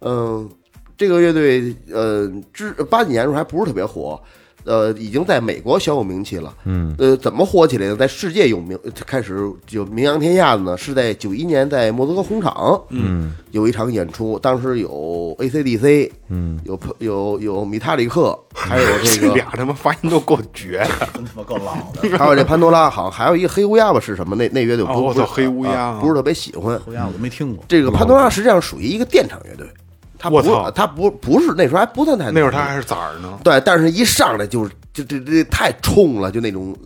[0.00, 0.50] 嗯，
[0.96, 4.20] 这个乐队呃之八几年的时候还不是特别火，
[4.64, 7.96] 呃，已经在美国小有名气了，嗯，呃，怎么火起来的？
[7.96, 10.76] 在世界有名，开始就名扬天下的呢？
[10.76, 21.08] 是在九一年在莫斯科红场，嗯有一场演出，当时有 AC/DC，嗯，有有有米塔里克， 还有这个俩他妈发音都够绝的。
[21.14, 24.34] 真他妈够老的， 还有这潘多拉，好像还有一个黑乌鸦吧，是什么？
[24.36, 26.80] 那那乐队哦我操不不是黑乌鸦啊啊不是特别喜欢。
[26.86, 27.64] 乌鸦我都没听过。
[27.68, 29.66] 这个潘多拉实际上属于一个电场乐队，
[30.22, 36.76] 他不他不不是那时候还不算太那时候他还是崽儿呢，对，但是一上来就是就这这太冲了，就那种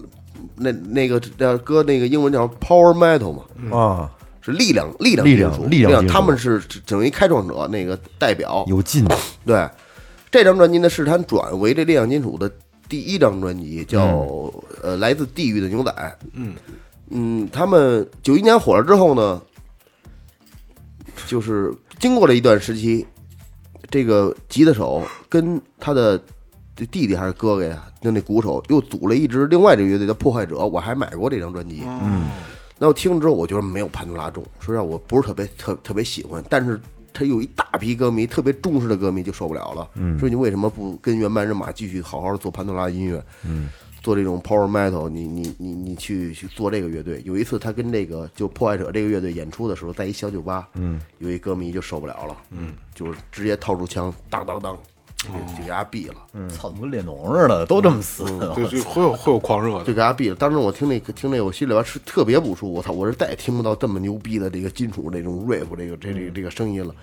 [0.54, 8.64] 那那个叫搁那个英文叫 power metal 嘛，啊，是力量力量力量金属力量他们是等于开创者那个代表。
[8.66, 9.06] 有劲，
[9.44, 9.68] 对，
[10.30, 12.50] 这张专辑呢是他转为这力量金属的
[12.88, 14.50] 第一张专辑，叫、
[14.82, 15.92] 呃来自地狱的牛仔。
[16.32, 16.54] 嗯
[17.10, 19.42] 嗯，他们九一年火了之后呢，
[21.26, 23.06] 就是经过了一段时期，
[23.90, 26.20] 这个吉他手跟他的
[26.90, 31.82] 弟弟还是哥哥呀，就那鼓手又组了一支另外这个乐队叫破坏者，我还买过这张专辑。
[31.86, 32.28] 嗯，
[32.78, 36.78] 那我听了之后，我觉得没有潘多拉重，说实话我不是特别特特别喜欢，但是
[37.12, 43.24] 他有一大批歌迷，特别忠实的歌迷就受不了了，嗯，说你为什么不跟原班人马继续好好地做潘多拉音乐？
[43.44, 43.68] 嗯。
[44.06, 47.20] 做这种 power metal，你你你你去去做这个乐队。
[47.24, 54.78] 有一次他跟这个就破坏者这个乐队演出的时候，在一小酒吧，嗯，有一歌迷就受不了了，嗯，就是直接掏出枪，当当当，
[55.16, 55.26] 就
[55.58, 56.14] 就给他毙了。
[56.34, 58.22] 嗯操，怎么跟列侬似的，都这么死。
[58.54, 59.84] 对，就会有会有狂热的。
[59.84, 60.36] 就给他毙了。
[60.36, 62.74] 当时我听那个听那个，我心里边是特别不舒服。
[62.74, 66.94] 我操，我是再也听不到这么牛逼的这个金属这种 rap 这个这这个这个声音了。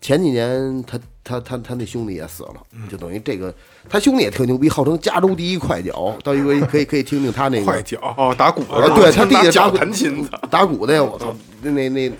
[0.00, 2.54] 前几年他他他他那兄弟也死了，
[2.88, 3.52] 就等于这个
[3.88, 6.16] 他兄弟也特牛逼，号称加州第一快脚。
[6.22, 12.12] 到一个 可以可以听听他那个快脚哦，打鼓啊的，对他弟弟 弹琴的，打鼓的呀，我操，那那那，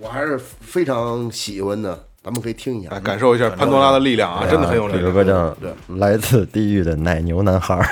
[0.00, 2.04] 我还是非常喜欢的。
[2.24, 5.12] 咱们可以听一下哎，感受一下潘多拉的力量啊，真的很有力这首。
[5.12, 5.50] 歌叫
[5.98, 7.84] 《来自地狱的奶牛男孩儿》。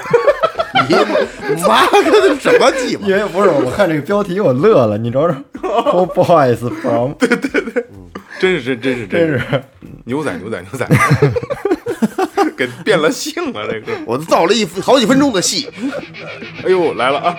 [1.55, 3.07] 你妈个什么鸡巴？
[3.07, 7.13] 因为不是我看这个标题我乐了，你瞅瞅，Oh boys from，
[8.45, 9.39] 真是真真是真是。
[9.39, 9.65] 是。
[10.05, 10.87] 牛仔牛仔牛仔，
[12.55, 13.99] 给变了性了这个。
[14.05, 15.67] 我都造了一好几分钟的戏，
[16.63, 17.39] 哎呦，来了啊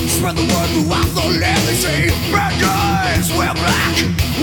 [0.21, 3.95] land they say Bad guys we're black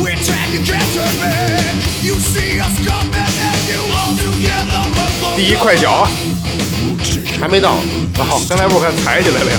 [0.03, 5.11] We take you can't turn back You see us coming and you all together run
[5.21, 6.11] for 第一快脚啊！
[7.41, 7.77] 还没到。
[8.17, 9.59] 好，刚才不是看抬起来了呀？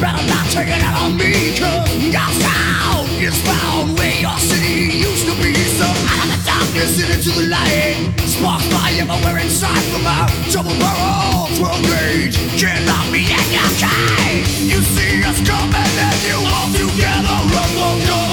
[0.00, 4.96] Better not take it out on me, cause God's town is found where your city
[4.96, 5.52] used to be.
[5.76, 10.24] So out of the darkness and into the light, sparks fly everywhere inside from a
[10.48, 12.36] double barrel 12 gauge.
[12.56, 14.48] Can't lock me in your cage.
[14.72, 18.29] You see us coming and you all together run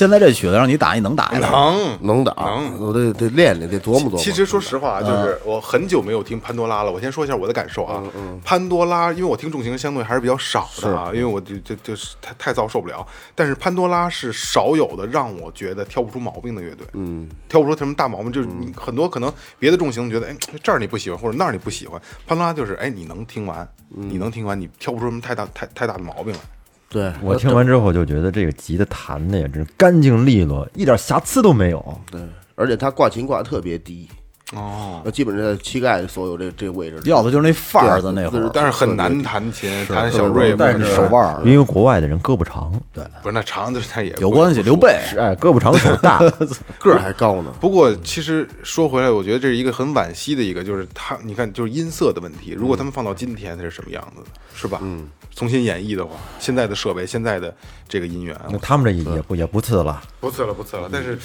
[0.00, 1.40] 现在这曲子让你打，你能打呀？
[1.40, 4.18] 能能打能，我得得练练，得琢磨琢磨。
[4.18, 6.90] 其实说实话，就是我很久没有听潘多拉了。
[6.90, 8.02] 我先说一下我的感受啊。
[8.42, 13.06] 潘多拉，因为我听重型相对还是比较少的啊，因为我就就就是太太燥受不了。
[13.34, 16.86] 但是潘多拉是少有的让我觉得挑不出毛病的乐队。
[16.94, 22.00] 嗯，挑不出什么大毛病，就是你很多可能别的重型觉得，哎，这儿你不喜欢，或者那儿你不喜欢。
[22.26, 26.40] 潘多拉就是，哎，你能听完，你能听完，你挑不出什么太大太太大的毛病来。
[26.90, 32.00] 对我听完之后就觉得这个吉他弹的也真是干净利落，一点瑕疵都没有。
[32.10, 32.20] 对，
[32.56, 34.08] 而且他挂琴挂的特别低，
[34.54, 37.00] 哦，那基本上在膝盖所有这这个位置。
[37.04, 44.62] 要的就是那范儿的那会儿，但是很难弹琴，弹小瑞带着手腕儿，因为国外的人胳膊长，对不是那长的他也有关系。
[44.62, 46.18] 刘备是哎，胳膊长手大，
[46.80, 47.52] 个儿还高呢。
[47.60, 52.52] 不过，其实说回来，我觉得这是一个很惋惜的一个，就是他，你看，就是音色的问题。
[52.52, 54.80] 如果他们放到今天，它是什么样子的，是吧？
[54.82, 57.54] 嗯，重新演绎的话，现在的设备，现在的
[57.88, 60.88] 这个音源，那他们这也不也不次了，不次了，不次了。
[60.92, 61.16] 但是，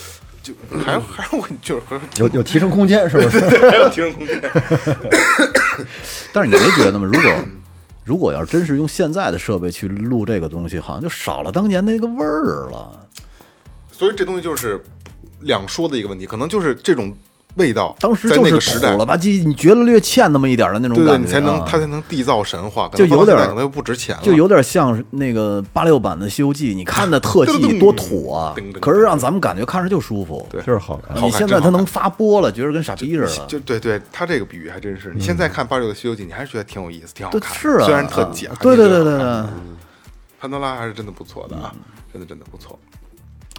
[0.45, 1.81] 就还还是我就是
[2.17, 3.39] 有有提升空间，是不是？
[3.67, 4.39] 还有提升空间。
[6.31, 7.09] 但是你没觉得吗？
[7.11, 7.31] 如果
[8.03, 13.07] 如果要是真是用现在的设备去录这个东西，好像就少了当年那个味儿了。
[13.91, 14.79] 所以这东西就是
[15.39, 17.11] 两说的一个问题，可能就是这种
[17.55, 30.45] 味道，当时就是土了吧唧，你觉得略欠那么一点的那种对对，感觉、啊，你才能它才能缔造神话，就有点能放到现在可能又不值钱了，就有点像那个八六版的《西游记》，你 看的特技多土啊可是让咱们感觉看着就舒服。
[30.49, 31.15] 对就是好看。
[31.23, 33.45] 你现在它能发波了，觉得跟傻逼似的。
[33.47, 35.13] 就对对，他这个比喻还真是。
[35.15, 37.55] 你现在看八六的《西游记》，你还是觉得挺有意思，挺好对，看。
[37.57, 38.49] 是啊，虽然特假。
[38.59, 39.43] 对对对对对。
[40.39, 41.73] 潘多拉还是真的不错的啊，
[42.11, 42.77] 真的真的不错。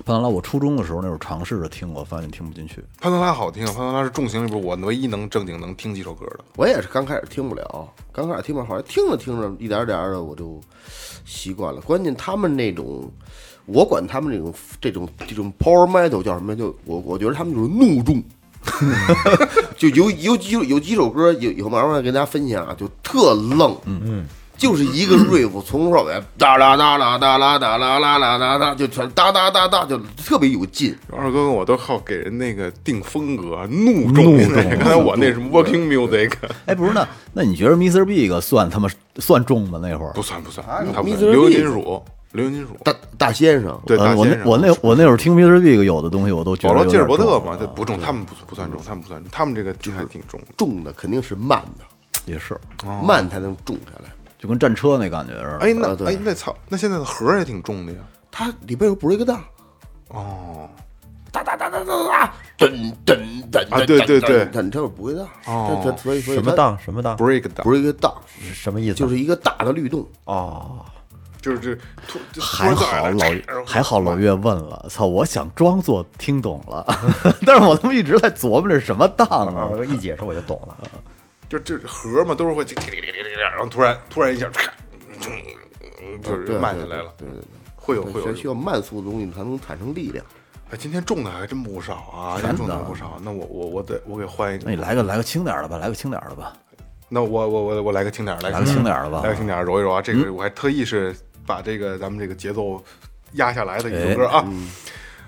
[0.04, 2.84] 潘多拉，我初中的时候那会儿尝试着听我，发现听不进去。
[3.00, 6.44] 潘多拉好听，潘多拉是重型里边我唯一能正经能听几首歌的。
[6.56, 10.60] 我也是刚开始听不了，刚开始听不了，后来听着听着，一点点的我就
[11.24, 11.80] 习惯了。
[11.80, 13.10] 关键他们那种，
[13.64, 16.54] 我管他们这种这种这种 power metal 叫什么？
[16.54, 18.22] 就我我觉得他们就是怒重，
[19.76, 24.26] 就有有几有几首歌有有慢慢跟大家分享啊，就特愣，嗯嗯。
[24.56, 30.96] 就是一个 riff 从头到尾哒啦哒啦哒啦哒啦啦啦哒哒，就全哒哒哒哒，就特别有劲。
[31.10, 34.36] 二哥跟我都好给人那个定风格，怒重。
[34.36, 34.54] 怒重。
[34.78, 36.32] 刚才我那什么 working music
[36.64, 38.04] 哎，不是，那那你觉得 Mr.
[38.04, 39.78] Big 算他妈算重吗？
[39.82, 41.18] 那会儿不算不算，他不 Mr.
[41.18, 42.02] 算流行金属，
[42.32, 42.76] 流行金属。
[42.82, 45.60] 大大先生，对，我先我那我那会儿听 Mr.
[45.60, 50.40] Big 有的东西我都觉保罗·得有吉尔伯特嘛，这不重，他们不不算重，他们不算重，他们这个还挺重。
[50.56, 51.84] 重的肯定是慢的，
[52.24, 52.58] 也是，
[53.04, 54.10] 慢才能重下来。
[54.38, 55.58] 就跟战车那感觉似的。
[55.58, 57.98] 哎，那哎那操，那现在的盒儿也挺重的呀。
[58.30, 59.40] 它里边有 break down，
[60.08, 60.68] 哦，
[61.32, 63.16] 哒哒哒哒哒哒，噔噔
[63.50, 68.12] 噔啊对对对它这不会大，哦所以所以什么档什么档？break down，不是一个大，
[68.52, 68.94] 什么意思？
[68.94, 70.06] 就是一个大的律动。
[70.24, 70.84] 哦，
[71.40, 71.78] 就是
[72.32, 73.24] 这还好老
[73.64, 75.06] 还好老岳问了，操！
[75.06, 76.84] 我想装作听懂了，
[77.46, 79.70] 但是我他妈一直在琢磨这是什么档啊！
[79.88, 80.76] 一解释我就懂了。
[81.48, 82.64] 就这盒嘛，都是会，
[83.38, 84.50] 然后突然突然一下，
[86.22, 87.42] 就是慢下来了，对对对，
[87.76, 90.24] 会有会有需需要慢速的东西才能产生力量。
[90.70, 93.20] 哎，今天重的还真不少啊，今天重的不少。
[93.22, 96.52] 那我我我得我给换一个，那你来个来个轻点儿的吧，来个轻点儿的吧。
[97.08, 100.02] 那我我我我来个轻点儿，来来个轻点儿的吧来个轻点儿，揉一揉啊。
[100.02, 101.14] 这个我还特意是
[101.46, 102.82] 把这个咱们这个节奏
[103.34, 104.44] 压下来的一首歌啊。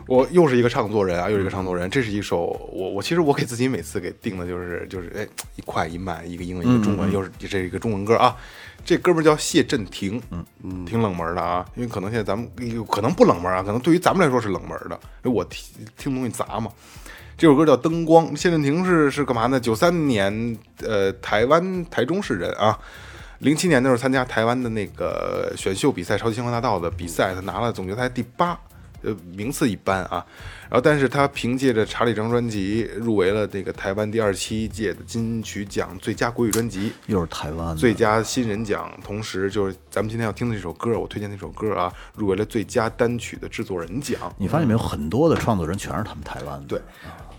[0.08, 1.88] 我又是一个唱作人啊，又是一个唱作人。
[1.90, 8.34] 这是一首我我其实我给自己每次给定的就是就是哎一快一慢，一个英文一个中文，又是这是一个中文歌啊。
[8.84, 12.48] 这哥们儿叫谢震廷，嗯嗯，挺冷门的啊，因为可能现在咱们
[12.90, 16.72] 可能不冷门啊，可能对于咱们来说是冷门的，因为我听听东西杂嘛。
[17.36, 19.60] 这首歌叫《灯光》，谢震廷是是干嘛呢？
[19.60, 22.78] 九三年，呃，台湾台中市人啊。
[23.40, 28.58] 零七年的时候参加台湾的那个选秀比赛《超级星光大道》的比赛，他拿了总决赛第八，
[29.02, 30.24] 呃，名次一般啊。
[30.70, 36.92] 然后，但是他凭借着《查理》这张专辑入围了这个台湾第二十七届的金曲奖最佳国语专辑。
[37.06, 44.18] 又是台湾最佳新人奖，同时就是咱们今天要听的这首歌，我推荐那首歌啊，入围了最佳单曲的制作人奖。
[44.36, 46.66] 你发现没有，很多的创作人全是他们台湾的。
[46.66, 46.80] 对，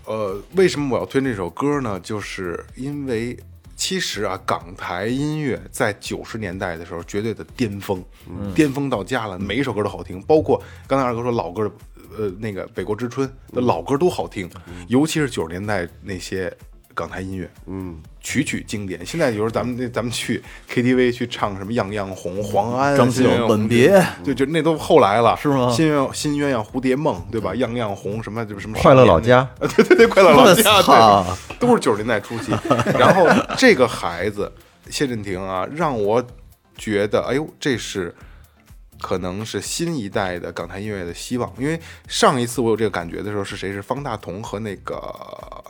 [0.06, 2.00] 呃，为什么我要推这首歌呢？
[2.00, 3.38] 就是因为
[3.80, 8.04] 其实啊，港台音乐在九十年代的时候绝对的巅峰，
[8.54, 11.72] 巅峰到家了，每一首歌都好听，包括刚才二哥说老歌的，
[12.18, 14.50] 呃，那个《北国之春》的老歌都好听，
[14.88, 16.54] 尤其是九十年代那些
[17.00, 19.04] 港台音乐，嗯，曲曲经典。
[19.04, 27.54] 现在有时候咱们那咱们去 KTV 去唱什么《样样红》《黄安》张学友新鸳鸯蝴吻别对，就那都后来了，是吗新鸳新鸳鸯蝴蝶梦，对吧？
[27.54, 32.52] 样样红什么就是什么快乐老家 啊，对对对，快乐老家，对，都是九十年代初期。
[32.98, 33.26] 然后
[33.56, 34.52] 这个孩子
[34.90, 36.22] 谢震廷啊，让我
[36.76, 38.14] 觉得，哎呦，这是
[39.00, 41.52] 可能是新一代的港台音乐的希望。
[41.58, 43.72] 因为上一次我有这个感觉的时候，是谁？
[43.72, 44.96] 是方大同和那个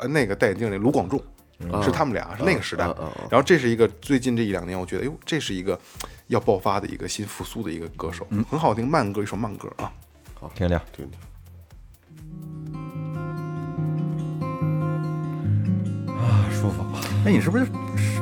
[0.01, 1.19] 呃那个戴眼镜那卢广仲，
[1.83, 2.85] 是他们俩，是那个时代。
[3.31, 5.79] 然后这是一个最近这一两年，我觉得，哎呦，这是一个
[6.27, 9.93] 要爆发的一个新复苏的一个歌手，很好听，慢歌，一首慢歌啊。
[10.35, 10.81] 好听听。
[10.97, 11.30] 对对。
[16.23, 16.85] 啊，舒服。
[17.25, 17.67] 那，你是不是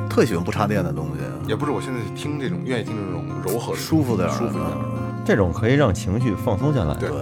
[0.08, 1.32] 特喜欢不插电的东西啊？
[1.46, 5.22] 也不是，我现在听这种，愿意听这种柔和的、舒服点儿的舒服一点儿的。
[5.24, 6.94] 这种可以让情绪放松下来。
[6.94, 7.16] 对对，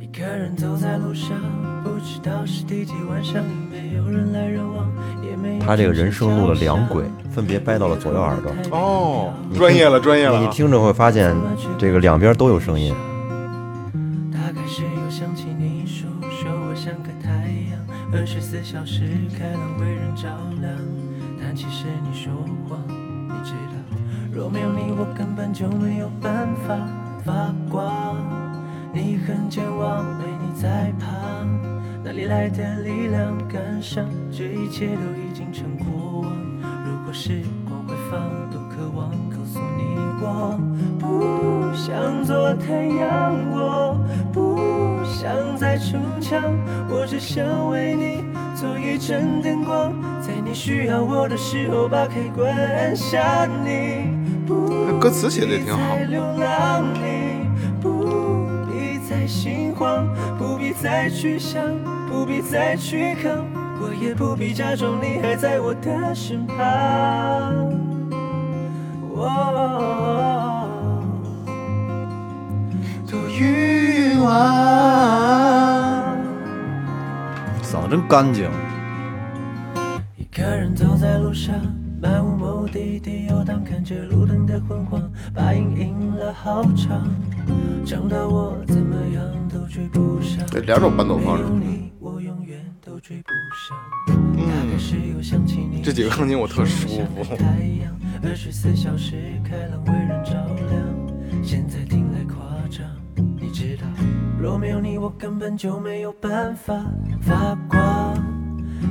[0.00, 1.38] 一个人走在路上，
[1.84, 4.86] 不知道是第几晚上，已没有人来人往，
[5.60, 10.40] 他这个人生路的两轨分别掰到了左右耳朵，哦，专业了，专业了啊。
[10.40, 11.34] 你听着会发现
[11.78, 12.94] 这个两边都有声音。
[14.32, 17.30] 大概是又想起你说说我像个太
[17.70, 17.78] 阳，
[18.12, 19.02] 二十四小时
[19.38, 20.28] 开朗为人照
[20.60, 20.72] 亮。
[21.42, 22.32] 但其实你说
[22.68, 23.98] 谎，你知道，
[24.32, 26.76] 若没有你，我根本就没有办法
[27.24, 28.16] 发光。
[28.92, 31.48] 你很健忘，没你在旁，
[32.04, 36.32] 哪里来的力量赶上这一切都已经成过往？
[36.84, 38.20] 如果时光会放，
[38.50, 40.58] 多渴望告诉你我
[40.98, 43.98] 不想做太阳，我
[44.32, 46.40] 不想再逞强，
[46.88, 48.24] 我只想为你
[48.54, 54.16] 做一盏灯光，在你需要我的时候把开关按下你。
[54.46, 57.48] 不歌词写的也挺好流浪你，
[57.80, 60.06] 不必再心慌，
[60.38, 61.62] 不必再去想，
[62.08, 63.44] 不必再去扛，
[63.82, 66.56] 我也不必假装你还在我的身旁。
[69.16, 70.68] 哦
[73.08, 74.28] 多欲望。
[77.62, 78.50] 嗓子真干净。
[80.16, 81.54] 一个人走在路上，
[82.00, 85.02] 漫无目的地游荡，看着路灯的昏黄，
[85.34, 87.08] 把影印了好长，
[87.84, 90.46] 长到我怎么样都追不上。
[90.46, 91.44] 这两种伴奏方式
[92.86, 93.76] 没有你，我永远都追不上。
[94.46, 97.24] 大概是又想起你，这几个钢琴我特舒服，
[104.40, 106.74] 若没有你，我根本就没有办法
[107.20, 108.16] 发光。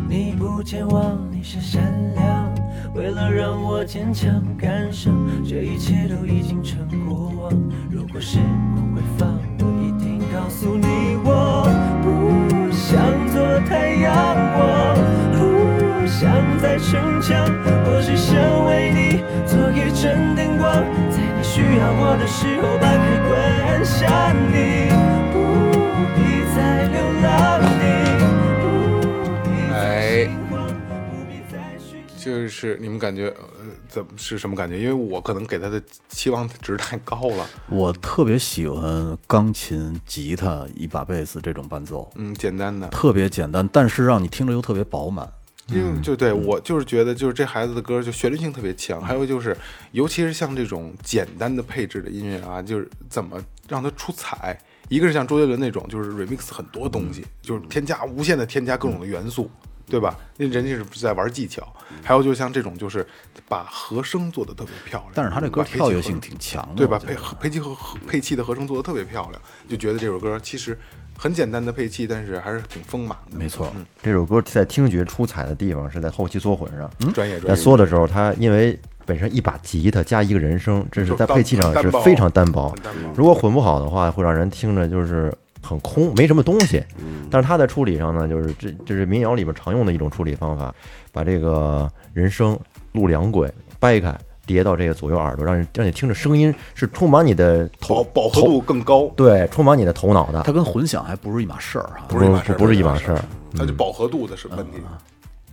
[0.07, 1.81] 你不健忘，你是善
[2.15, 2.53] 良，
[2.93, 5.13] 为了让我坚强赶上
[5.43, 7.51] 这一切都已经成过往。
[7.89, 8.37] 如果时
[8.75, 11.67] 光会放，我一定告诉你，我
[13.67, 14.11] 太阳，
[14.55, 14.95] 我
[15.33, 17.45] 不想再逞强，
[17.85, 23.29] 我只想为你做一盏灯光，在你需要我的时候把开关
[23.67, 24.89] 按下你，
[25.31, 25.35] 不
[26.15, 26.17] 必
[26.55, 26.57] 再
[26.87, 27.27] 流浪
[27.79, 27.81] 你，
[28.49, 28.57] 不
[29.43, 33.33] 必再心慌，就是你们感觉
[33.89, 34.79] 怎么是什么感觉？
[34.79, 37.45] 因为我可能给他的期望值太高了。
[37.67, 45.27] 我特别喜欢钢琴、吉他、一把贝斯这种伴奏，嗯，简单的，特别简单，但是让你听着又特别饱满。
[45.67, 49.55] 因为就对我就是觉得，就是这孩子的歌就旋律性特别强，还有就是，
[49.91, 54.59] 尤其是像这种简单的配置的音乐啊，就是怎么让它出彩。
[54.87, 59.47] 一个是像周杰伦那种，就是 remix 很多东西，就是添加无限的添加各种的元素，
[59.89, 60.17] 对吧？
[60.37, 61.67] 那人家是在玩技巧。
[62.03, 63.05] 还有就像这种，就是
[63.47, 66.99] 把和声做的特别漂亮，但是他这歌跳跃性挺强的，对吧？
[66.99, 70.77] 配配器和和配器的和声做的特别漂亮，就觉得这首歌其实
[71.17, 73.37] 很简单的配器，但是还是挺丰满的。
[73.37, 76.89] 没错嗯，这首歌在听觉出彩的地方是在后期缩混上。
[76.99, 77.61] 在专业专业。
[77.61, 82.73] 缩的时候，它因为本身一把吉他加一个人声，这是在配器上是非常单薄。
[82.83, 86.83] 单薄如果混不好的话，会让人听着就是很空，没什么东西。
[87.29, 90.73] 但是他在处理上呢，就是这这是民谣里边常用的一种处理方法，
[91.11, 92.57] 把这个人声
[92.93, 100.51] 录两轨掰开，叠到这个左右耳朵，让你让你听着声音是充满你的头饱饱和度更高，对，充满你的头脑的它。
[100.51, 102.05] 跟混响还不是一码事儿哈。
[102.07, 103.23] 不是一码事儿，不是一码码事儿，
[103.55, 104.77] 它就饱和度的是问题。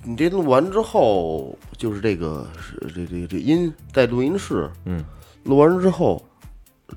[0.02, 5.04] 你这录完之后，就是这个是这这这音在录音室，嗯，
[5.42, 6.24] 录完之后，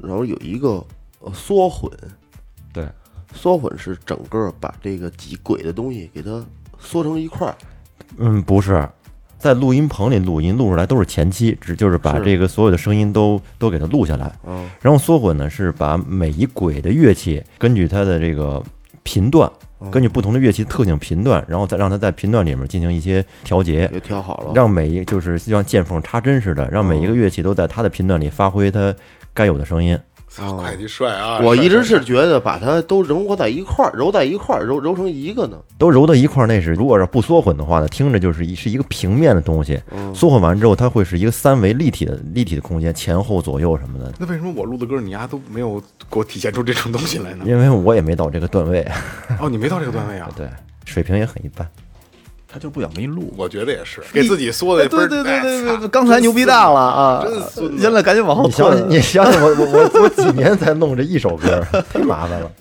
[0.02, 0.86] 然后有一个
[1.20, 1.92] 呃缩混，
[2.72, 2.88] 对，
[3.34, 6.44] 缩混是整个把这个几轨的东西给它
[6.80, 7.56] 缩成一块儿，
[8.18, 8.88] 嗯，不是，
[9.38, 14.32] 在录音棚里录音录出来都是前期，只就是把这个所有的声音都都给它录下来。
[14.46, 18.62] 嗯，然后缩混呢是把每一轨的乐器根据它的这个
[19.04, 19.50] 频段，
[19.92, 28.94] 根据不同的乐器特性频段，然后再让它在频段里面进行一些调节，也调好了，让每一就是像见缝插针似的，让每一个乐器都在它的频段里发挥它
[29.34, 29.98] 该有的声音。
[30.40, 31.40] 操会计帅啊！
[31.42, 35.58] 我一直是觉得把它都融合在一块儿，揉在一块儿，揉揉成一个呢。
[35.78, 39.80] 都揉到一块儿，那是如果是不缩混的话呢，听着就是一是一个平面的东西。
[40.14, 44.14] 缩混完之后，它会是一个三维立体的立体的空间，前后左右什么的。
[44.18, 45.80] 那为什么我录的歌你丫都没有
[46.10, 47.46] 给我体现出这种东西来呢？
[47.46, 48.86] 因为我也没到这个段位，
[49.40, 50.30] 哦，你没到这个段位啊？
[50.38, 50.48] 对，
[50.86, 51.68] 水平也很一般。
[52.52, 53.32] 他就不想给你录。
[53.38, 57.24] 我觉得也是，给自己缩的对对对对对，刚才牛逼大了啊！
[57.24, 58.82] 真孙子现在赶紧往后你想退。
[58.88, 62.52] 你想想我我我我几年才弄这一首歌，太麻烦了。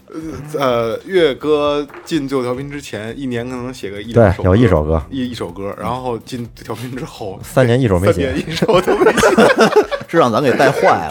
[0.58, 9.28] 呃，月哥进最后调频之前，一年可能写个一对有一首歌，一一首歌，然后进调频之后，三年一首没写三年一首都没写。
[10.08, 11.08] 是让咱给带坏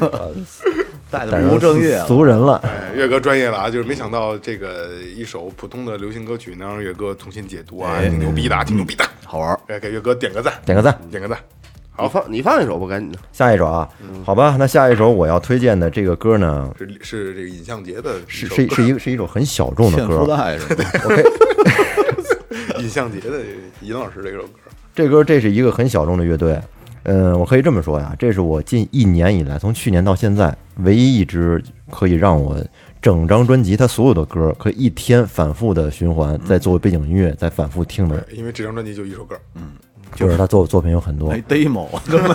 [0.10, 0.18] 啊，
[1.10, 1.98] 带的不务正业。
[2.06, 2.60] 俗人了。
[2.64, 9.04] 哎，岳哥专业了啊，就是没想到这个一首普通的流行歌曲能让岳哥重新解读啊，哎挺牛逼的啊，挺牛逼的。
[9.24, 9.60] 好玩儿。
[9.66, 10.98] 哎，给岳哥点个赞，点个赞。
[11.10, 11.38] 点个赞。
[11.92, 13.18] 好放你放一首吧，赶紧的。
[13.32, 13.86] 下一首啊，
[14.24, 20.26] 好吧，那下一首我要推荐的这个歌呢，是是这个尹相杰的一是首歌是是一个是一首很小众的歌。
[20.26, 20.84] 袋是吧？
[21.04, 21.24] OK，
[22.80, 23.40] 尹相杰的
[23.82, 24.48] 尹老师这首歌，
[24.94, 26.58] 这歌这是一个很小众的乐队，
[27.04, 32.56] 嗯，我可以这么说呀，这是我近一年以来，从去年到现在，唯一一支可以让我
[33.00, 39.72] 整张专辑它所有的歌可以一天反复的循环，再作为背景音乐再反复听的，因为这张专辑就一首歌，嗯
[40.16, 41.86] 就是他作作品有很多没，demo，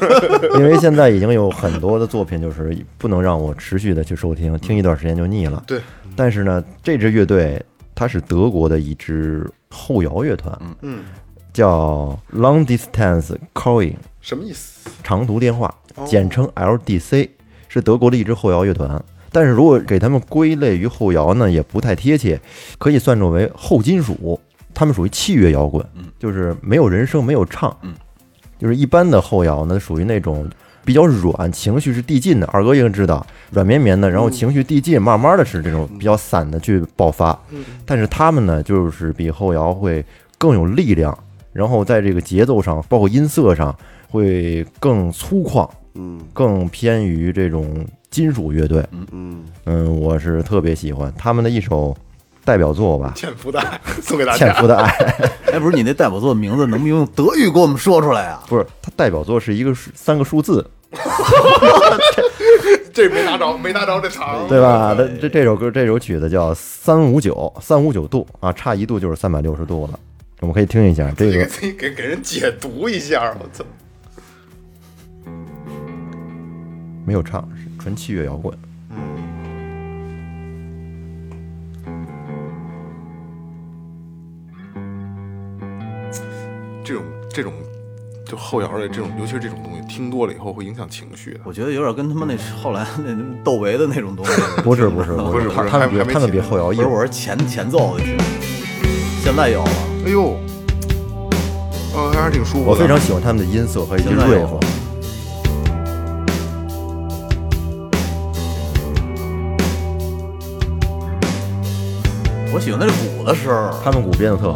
[0.57, 5.61] 因为现在已经有很多的作品就是不能让我持续的去收听，听一段时间就腻了。
[5.67, 5.81] 对，
[6.15, 7.61] 但是呢，这支乐队
[7.93, 11.03] 它是德国的一支后摇乐团，嗯，
[11.51, 13.95] 叫 Long Distance Calling。
[14.25, 14.89] 什么意思？
[15.03, 17.29] 长途电话哦，简称 LDC，
[17.67, 18.99] 是德国的一支后摇乐团。
[19.31, 22.41] 但是如果给他们归类于后摇呢，也不太贴切，
[22.79, 24.39] 可以算作为后金属。
[24.73, 25.85] 他们属于器乐摇滚，
[26.17, 27.77] 就是没有人声，没有唱，
[28.57, 30.49] 就是一般的后摇呢，属于那种
[30.83, 32.47] 比较软，情绪是递进的。
[32.47, 37.39] 二哥应该知道，软绵绵的，然后情绪递进，慢慢的是这种比较散的去爆发。
[37.85, 40.03] 但是他们呢，就是比后摇会
[40.39, 41.15] 更有力量，
[41.53, 43.73] 然后在这个节奏上，包括音色上，
[44.09, 48.83] 会更粗犷，嗯更偏于这种金属乐队。
[48.91, 51.95] 嗯，嗯，我是特别喜欢他们的一首
[52.43, 54.53] 代表作吧，欠福袋 送给大《欠家。
[54.55, 54.89] 福的爱》。
[55.53, 58.43] 哎，不是你那代表作的名字，能不能用德语给我们说出来啊？
[58.47, 60.65] 不是，它代表作是一个数三个数字，
[62.93, 64.93] 这没拿着，没拿着这场，对吧？
[64.95, 69.99] 这这这首歌这首曲子叫三五九，三五九度啊，差一度就是三百六十度了。
[70.41, 73.63] 我们可以听一下这个，给给给人解读一下，我操！
[77.05, 78.57] 没有唱，是纯器乐摇滚。
[86.83, 87.53] 这种这种
[88.25, 91.39] 就后摇的这种，尤其是这种东西，听多了以后会影响情绪的。
[91.43, 94.31] 我觉得有点跟他们那后来那窦唯的那种东西。
[94.63, 96.95] 不是不是不是他他们比他们比起后摇硬不是，。
[96.95, 98.17] 我是前前奏的曲，
[99.23, 99.69] 现在有了。
[100.05, 100.37] 哎呦，
[101.95, 102.71] 呃，还是挺舒服的。
[102.71, 104.59] 我非常喜欢他们的音色和一些现在有 riff
[112.55, 114.53] 我喜欢那鼓的声儿，他们鼓编的特好。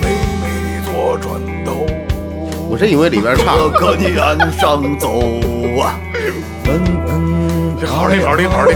[0.00, 0.08] 美
[0.40, 0.46] 美
[0.78, 1.84] 的左转头，
[2.70, 5.20] 我真以为里边唱我可你岸上走
[5.82, 6.00] 啊！
[7.86, 8.74] 好好听，好好听，好好听。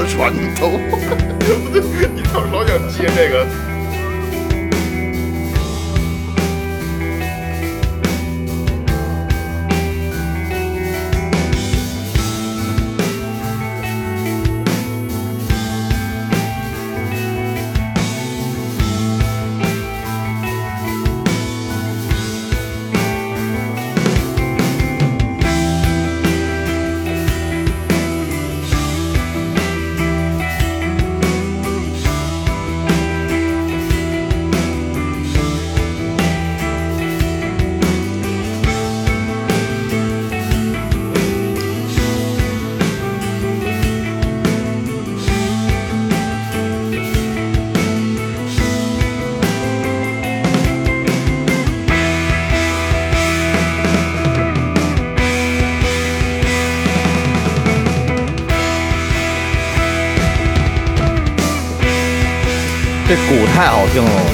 [0.00, 0.78] 的左转头，
[2.14, 3.69] 你老老想接这个。
[63.60, 64.29] 太好听了，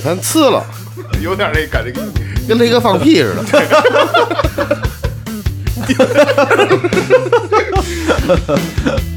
[0.00, 0.64] 被咱呲了，
[1.20, 2.00] 有点那感觉，
[2.48, 3.44] 跟雷哥放屁似的。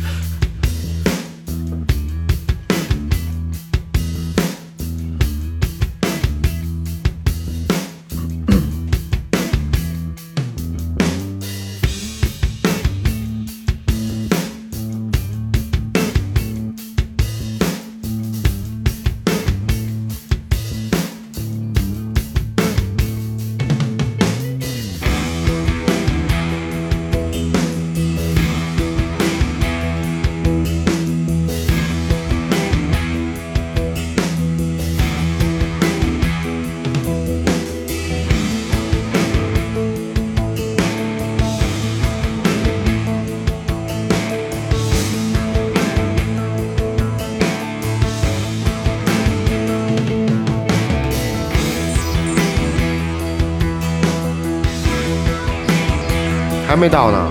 [56.74, 57.30] 还没到呢，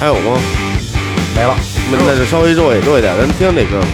[0.00, 0.40] 还有吗？
[1.36, 1.54] 没了，
[1.92, 3.84] 那那就稍微弱一弱一点，咱听这歌。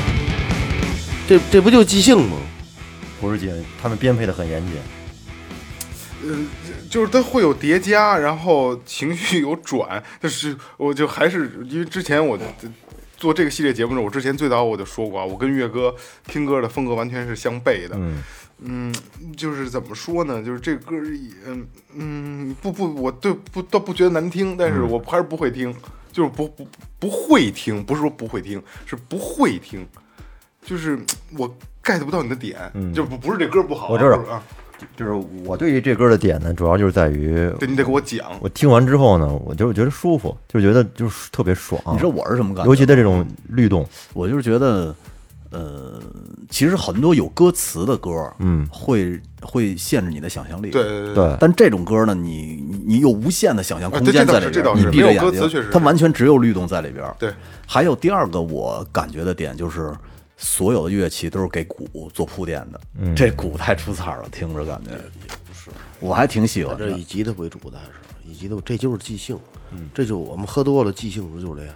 [1.27, 2.37] 这这不就即兴吗？
[3.21, 3.53] 不是姐，
[3.83, 4.77] 他们编配的很严谨。
[6.23, 6.47] 呃，
[6.89, 12.39] 就是它会有叠加，然后情绪有转，就是我就还是因为之前我
[13.17, 15.93] 做这个系列节目的时候，我之前最早我就说过啊，我跟岳哥
[16.29, 17.97] 听歌的风格完全是相悖的。
[17.97, 18.23] 嗯
[18.59, 18.95] 嗯，
[19.37, 20.43] 就是怎么说呢？
[20.43, 20.97] 就是这歌，
[21.47, 25.75] 嗯嗯，不不，我对不倒不觉得难听，但是我还是不会听，
[26.11, 26.67] 就是不不
[26.99, 29.87] 不会听，不是说不会听，是不会听，
[30.63, 30.99] 就是
[31.37, 31.49] 我
[31.85, 34.43] get 不到你的点，嗯就不不是这歌不好啊，我知道不是啊，
[34.97, 35.13] 就是
[35.45, 38.27] 我对于这歌的点呢，主要就是在于对你得给我讲。
[38.41, 41.81] 我听完之后呢，我就觉得舒服，就觉得就是特别爽。
[41.93, 42.71] 你知道我是什么感觉？
[42.71, 44.95] 尤其在这种律动，我就是觉得，
[45.51, 46.01] 呃，
[46.51, 48.67] 其实很多有歌词的歌，嗯。
[48.71, 50.71] 会会限制你的想象力。
[50.71, 57.05] 对对对，但这种歌呢，你你你有无限的想象空间在里边，你闭着眼睛词确实，它完全只有律动在里边。
[57.19, 57.33] 对，
[57.67, 59.93] 还有第二个我感觉的点就是，
[60.37, 63.15] 所有的乐器都是给鼓做铺垫的，嗯。
[63.15, 64.91] 这鼓太出彩了，听着感觉。
[64.91, 64.97] 也
[65.47, 65.71] 不是，
[66.01, 66.91] 我还挺喜欢的。
[66.91, 67.93] 这以吉他为主的还是
[68.25, 69.39] 以吉他，这就是即兴，
[69.71, 69.89] 嗯。
[69.95, 71.75] 这就我们喝多了即兴时就是这样，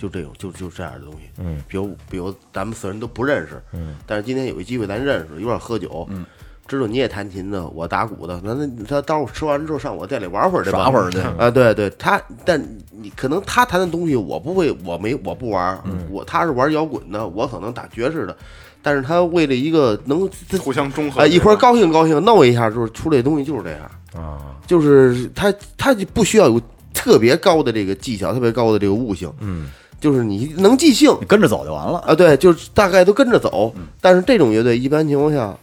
[0.00, 1.30] 就这种就就这样的东西。
[1.38, 6.24] 嗯，比如比如咱们四人都不认识，嗯，但是今天有一机会咱认识，一块儿喝酒，嗯。
[6.68, 11.50] 知道你也弹琴的，我打鼓的，那那他待会儿吃完之后上我店里玩会儿去吧，耍会儿去啊！
[11.50, 18.36] 对对，他但你可能他弹的东西我不会，我没我不玩儿，我他是玩摇滚的，我可能打爵士的，
[18.82, 20.30] 但是他为了一个能
[20.60, 21.72] 互相中和啊，一会儿高。
[21.72, 26.62] 高兴高兴弄一下，就是出这东西就是这样，啊，就是他他就不需要有
[26.94, 31.98] 特别高的这个技巧，特别高的这个悟性，嗯，就是你能即兴你跟着走就完了。
[31.98, 33.72] 啊，对，就是大概都跟着走。
[34.00, 35.54] 但是这种乐队一般情况下，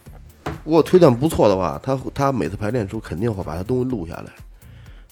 [0.64, 4.32] 如果推断不错的话，他他每次排练的时候肯定会把他东西录下来，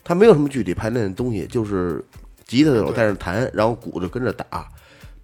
[0.05, 2.05] 他没有什么具体排练的东西，就是
[2.47, 4.67] 吉他手在那弹，然后鼓着跟着打。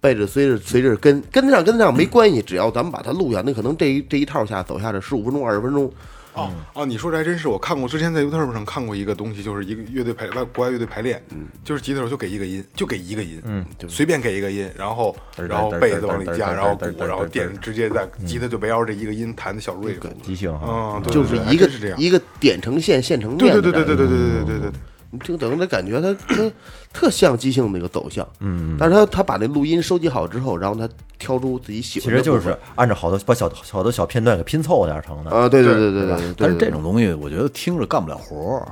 [0.01, 5.89] 背着随着随着跟跟得上跟得上没关系，只要咱们把它录下，那可能这一这一套下走下来十五分钟二十分钟，
[6.33, 11.21] 哦哦，你说这还真是，我看过，之前在 YouTube 上看过一个东西，就是一个乐队排外国外乐队排练，
[11.63, 24.71] 就是吉他手就给一个音，就给一个音，嗯，随便给一个音，然后然后贝斯往里加，然后鼓，然后电直接在吉他就围绕这一个音弹的小 riff，即兴，嗯，对就是一个是这样，一个点成线，线成对对对对感觉对对对对对对
[25.19, 26.51] 听等的感觉它它
[26.91, 30.87] 特像即兴那个走向，嗯，但是他他把那录音收集好之后，然后他
[31.17, 35.31] 挑出自己喜欢其实就是按照好多把小好多小片段给拼凑点成的。
[35.31, 38.67] 啊，对对对对对对，但是这种东西，我觉得听着干不了活儿，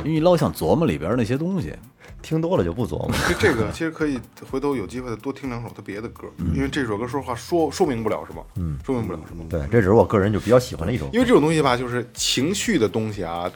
[0.00, 1.74] 因为你老想琢磨里边那些东西。
[2.22, 3.10] 听多了就不琢磨。
[3.28, 4.18] 这这个其实可以
[4.50, 9.44] 回头有机会多听两首他别的歌，因为这首歌说实话说说明不了什么，嗯，说明不了什么。
[9.48, 11.08] 对，这只是我个人就比较喜欢的一种。
[11.12, 13.48] 因为这种东西吧，就是情绪的东西啊，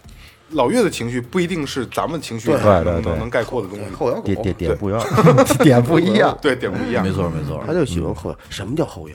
[0.52, 5.02] 老岳的情绪不一定是咱们情绪对能对对能能概括的东西，后摇点狗，点点不一样，
[5.62, 6.36] 点不一样。
[6.42, 8.36] 对点不一样，没错没错他，就喜欢后摇。
[8.48, 9.14] 什么叫后摇？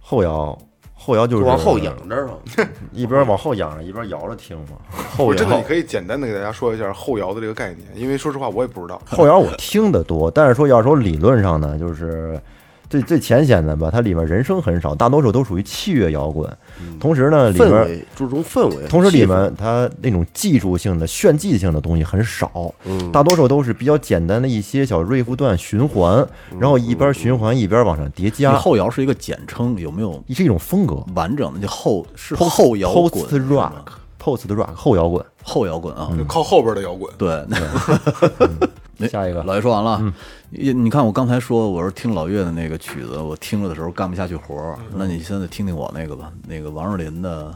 [0.00, 0.58] 后摇，
[0.94, 2.30] 后摇就是往后仰着啊，
[2.92, 4.76] 一边往后仰着，一边摇着听嘛。
[5.16, 9.00] 后我真的摇你可以简单的给大家说一下后摇的这个概念，因为说实话我也不知道。
[9.06, 12.40] 后摇我听得多，但是说要说理论上呢，就是
[12.88, 16.50] 最最浅显的吧，它里面人声很少，大多数都属于器乐摇滚。
[17.00, 26.26] 同时呢，里面注重氛围，同时里面它那种技术性的、炫技性的东西很少，嗯大多数都是比较简单的一些小 riff 段循环，
[26.58, 31.04] 然后一边循环一边往上叠加，后摇是一个简称，有没有是一种风格。
[31.14, 31.60] 完整的？
[31.60, 33.72] 就后是后摇滚 post rock
[34.30, 35.24] 吗 post rock 后摇滚。
[35.42, 37.30] 后摇滚啊，就靠后边的摇滚，对。
[38.98, 40.12] 哎下一个老爷说完了，
[40.48, 47.50] 你你看我刚才说我是听老岳的那个曲子，我听了的时候干不下去活儿，那你现在听听我那个吧，那个王若琳的《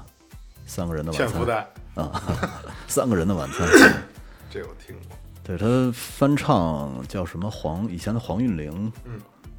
[0.66, 2.23] 三个人的晚餐欠福》袋，啊，
[2.87, 3.66] 三个人的晚餐，
[4.53, 5.16] 这我听过。
[5.43, 9.12] 对他翻唱叫什么黄以前的黄韵玲，嗯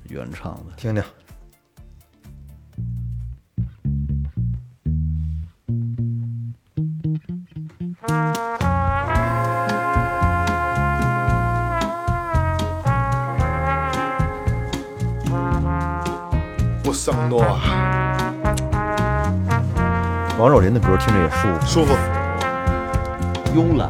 [0.08, 0.76] 原唱的。
[0.78, 1.04] 听听，
[16.84, 18.34] 不桑多啊，
[20.38, 21.66] 王若琳的歌听着也舒服。
[21.66, 21.96] 舒服。
[23.56, 23.90] 慵懒，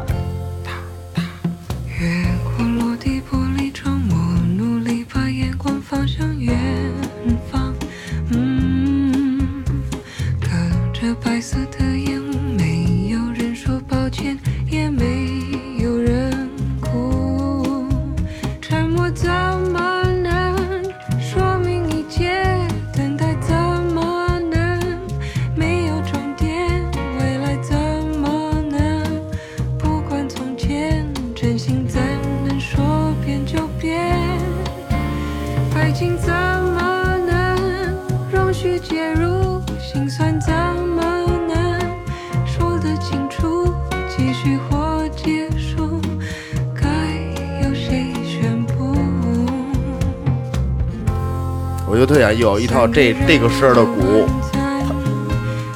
[52.41, 54.25] 有一套这这个声儿的鼓，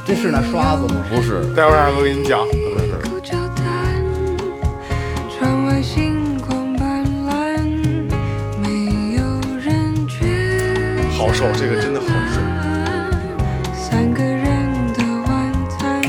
[0.04, 0.96] 这是那刷子吗？
[1.08, 2.40] 不是待会儿让我给你讲。
[3.04, 3.64] 苦交谈，
[5.30, 7.56] 窗外星光斑斓，
[8.60, 9.22] 没有
[9.60, 10.26] 人觉
[11.16, 12.40] 好瘦，这个真的好瘦。
[13.72, 16.02] 三个人的晚餐，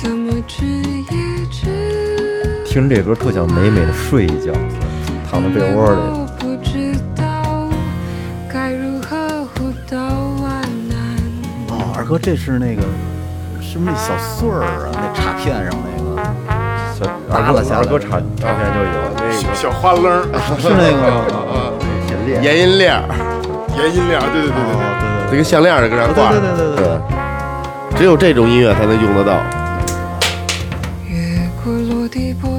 [0.00, 2.62] 怎么吃也吃。
[2.64, 4.52] 听这歌特想美美的睡一觉，
[5.28, 6.27] 躺在被窝里。
[12.08, 12.80] 哥，这是那个
[13.60, 14.88] 是不是那小穗儿啊？
[14.94, 16.02] 那插片上那个
[16.96, 20.24] 小二哥二哥插照片就有那小小花楞儿，
[20.58, 21.20] 是那个吗？
[21.28, 23.04] 个铁链，延音链儿，
[23.76, 24.80] 延音量，对对对对对。
[24.80, 29.36] 哦这个项链儿搁那儿挂着，对对对对对只有这种音乐才能用得到。
[31.06, 32.57] 越过落地玻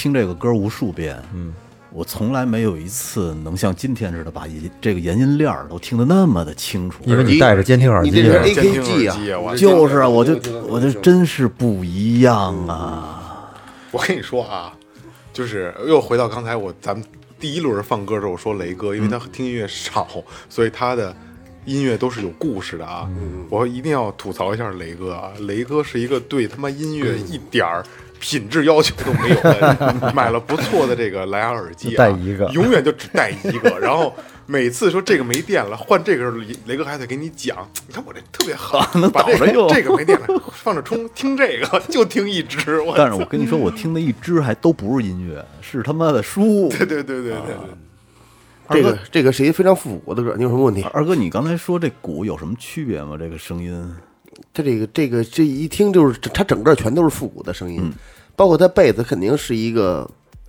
[0.00, 1.52] 听这个歌无数遍，嗯，
[1.92, 7.02] 我从来没有一次能像今天似的把一这个延音链儿都听得那么的清楚。
[7.04, 10.32] 因为你戴着监听耳机你这是，AKG 监听耳机啊就是啊，我就
[10.66, 13.52] 我就真是不一样啊！
[13.90, 14.72] 我跟你说啊，
[15.34, 17.04] 就是又回到刚才我咱们
[17.38, 20.08] 第一轮放歌的时候，我说雷哥，因为他听音乐少，
[20.48, 21.14] 所以他的
[21.66, 23.06] 音乐都是有故事的啊。
[23.50, 27.84] 我一定要吐槽一下雷哥啊，雷哥是一个对他妈音乐一点儿。
[28.20, 33.78] 品质要求都没有的人，买了不错的这个蓝牙耳机、啊，带一个永远就只带一个。
[33.80, 34.14] 然后
[34.46, 42.80] 每次说这个没电了，换这个时候，雷雷哥还得给你讲，你看我这特别好， 能把这倒着用 这个没电了，放着充，听这个就听一支。
[42.80, 46.68] 我但是我跟你说，我听的一支还都不是音乐，是他妈的书。
[46.68, 47.56] 对对对对对对。
[48.72, 50.86] 这个这个是一非常复古的歌，你有什么问题？
[50.92, 53.16] 二哥，你刚才说这鼓有什么区别吗？
[53.18, 53.96] 这个声音，
[54.52, 57.92] 它这个这个这一听就是它整个全都是复古的声音，
[58.36, 60.08] 包括它被子肯定是一个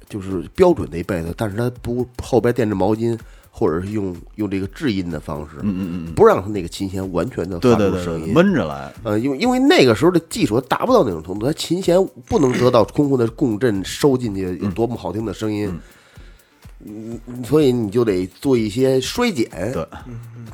[0.10, 3.18] 就是标准的一被子，但是它不后边垫着毛巾，
[3.50, 8.92] 或者是用用这个制音的方式，嗯嗯嗯，不让它那个琴弦完全的对发对对对，出声音，闷着来。
[9.04, 15.74] 呃，因为因为那个时候的技术达不到那种程度，它琴弦不能得到 充分的共振收进去有多么好听的声音，
[16.84, 19.86] 嗯，所以你就得做一些衰减，对，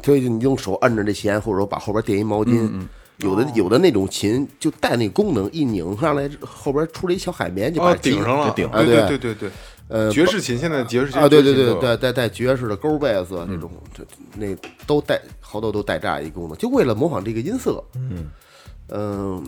[0.03, 2.69] 所以你用手按着这弦，或者说把后边垫一毛巾。
[3.17, 9.51] 有的有的那种琴就带那功能，一拧上来后边出来一小海绵，就把哦，顶上了，顶对啊对对对对，
[9.87, 14.03] 呃爵士琴现在爵士琴啊，对对对爵士琴都有对，带带爵士的勾贝斯那种，这
[14.35, 14.55] 那
[14.85, 17.83] 都带好多都带这样一功能，就为了模仿这个音色。
[17.95, 18.25] 嗯。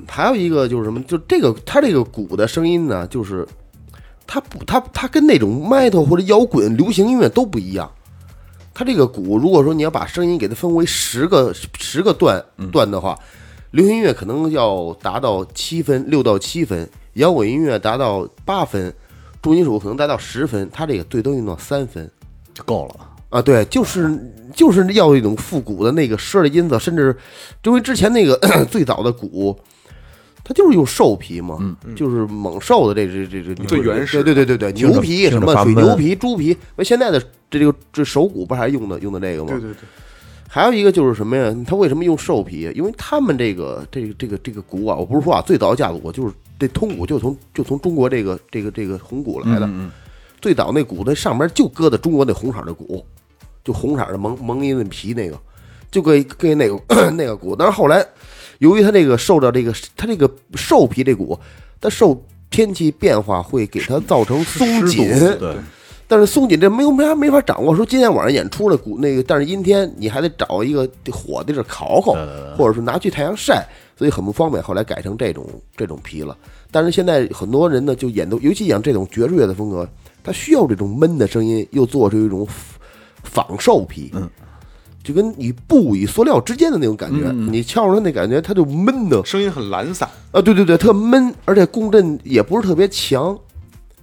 [0.06, 3.48] 还有一个就是什么，就这个它这个鼓的声音呢，就是
[4.28, 7.90] 它不它它跟那种 metal 或者摇滚、流行音乐都不一样。
[8.74, 13.18] 它这个鼓，如果说你要把声音给它分为十个十个段段的话，
[13.72, 18.94] 流行音乐可能要达到七分，六到七分；摇滚音乐达到八分，
[19.42, 22.10] 重金属可能达到十分，它这个最多用到三分
[22.54, 22.96] 就够了。
[23.30, 23.42] 啊。
[23.42, 24.10] 对，就是
[24.56, 27.16] 就是要一种复古的那个声儿的音色，甚至
[27.64, 28.36] 因为之前那个
[28.72, 29.56] 最早的鼓，
[30.44, 31.60] 它就是用兽皮嘛，
[31.96, 37.20] 就是猛兽的这这这这最原始对对对对对，牛皮什么水牛皮、猪皮，那现在的
[37.52, 39.52] 这这个这手鼓不还用的用的这个吗？
[39.52, 39.78] 对对对，
[40.52, 41.56] 还有一个就是什么呀？
[41.68, 42.72] 他为什么用兽皮？
[42.76, 49.70] 因为他们这个这个这个这个鼓啊，我不是说啊，最早的架鼓就是这通鼓就从就从中国这个这个这个红鼓来的。
[50.42, 53.06] 最早那鼓它上面就搁的中国那红色的鼓，
[53.64, 55.40] 就红色的蒙蒙一那皮那个，
[55.92, 56.80] 就搁搁那个
[57.12, 57.56] 那个鼓。
[57.56, 58.04] 但是后来
[58.58, 61.40] 由于它这个受到这个它这个兽皮这鼓，
[61.80, 62.20] 它受
[62.50, 65.56] 天气变化会给它造成松紧，对，
[66.10, 67.76] 但是松紧这没有没法没法掌握。
[67.76, 72.16] 说今天晚上演出了鼓那个，但是阴天你还得找一个火在这烤烤，
[72.58, 73.64] 或者是拿去太阳晒，
[73.96, 74.62] 所以很不方便。
[74.64, 75.46] 后来改成这种
[75.78, 76.36] 这种皮了。
[76.72, 79.88] 但是现在很多人呢，就演奏，尤其演这种爵士乐的风格，
[80.24, 82.48] 他需要这种闷的声音，又做出一种
[83.24, 84.28] 仿兽皮，嗯，
[85.04, 93.38] 就跟你布与塑料之间的那种感觉，你敲着它那感觉，它就闷的声音很懒散，啊，对对对，特闷，而且共振也不是特别强。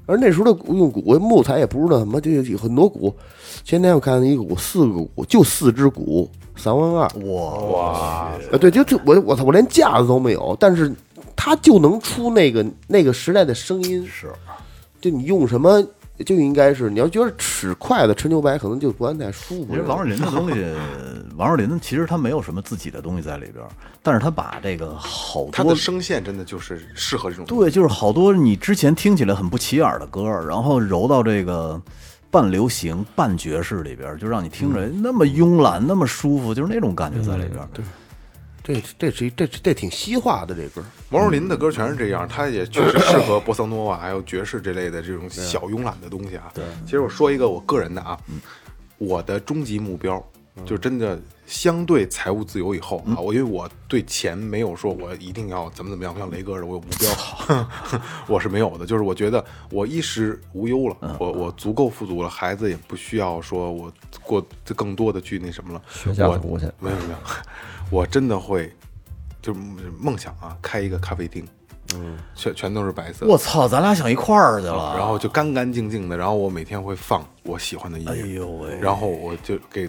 [0.07, 3.15] 而那时候的用鼓木材也不是那什么，就有很多鼓。
[3.65, 7.09] 前天我看一个鼓，四个鼓，就四只鼓，三万二。
[7.25, 10.95] 哇，啊，对，就就我我操，我连架子都没有，但是
[11.35, 14.07] 它就能出那个那个时代的声音。
[14.07, 14.33] 是，
[15.01, 15.85] 就你用什么
[16.25, 19.83] 就应该是你要觉得吃筷子吃牛排可能就不按太舒服其实。
[19.83, 20.65] 王若琳的 东西，
[21.37, 23.65] 王若琳其实他没有什么自己的东西在里边，
[24.03, 27.45] 但是他把这个好多他的声线真的就是适合这种。
[27.45, 31.81] 对，就是好多你之前听起来很不起眼儿的歌，然后揉到这个
[32.31, 37.69] 半流行、半爵士里边，就让你听着那么慵懒、那么舒服，就是那种感觉在里边儿。
[37.73, 37.85] 对，
[38.67, 46.51] 这这是一这这挺西化的这歌，毛若琳的歌全是这样，他也确实适合波桑诺瓦还有爵士这类的这种小慵懒的东西啊。
[46.53, 48.19] 对，其实我说一个我个人的啊，
[48.99, 50.21] 我的终极目标
[50.65, 57.69] 就真的相对财务自由以后啊，我因为我对钱没有说我一定要怎么怎么样，像雷哥似的，我有目标，
[58.27, 58.85] 我是没有的。
[58.85, 63.93] 就是我觉得我衣食无忧了，我我足够富足了，孩子也不需要说我
[64.23, 64.45] 过
[64.75, 67.19] 更多的去那什么了，学家我图去没有没有，
[67.91, 68.73] 我真的会
[69.41, 69.61] 就是
[69.99, 71.47] 梦想啊，开一个咖啡厅，
[71.95, 74.95] 嗯，全全都是白色，我操，咱俩想一块儿去了。
[74.97, 78.79] 然后就干干净净的，然后我每天会放我喜欢的音乐，哎呦喂。
[78.81, 79.89] 然后我就给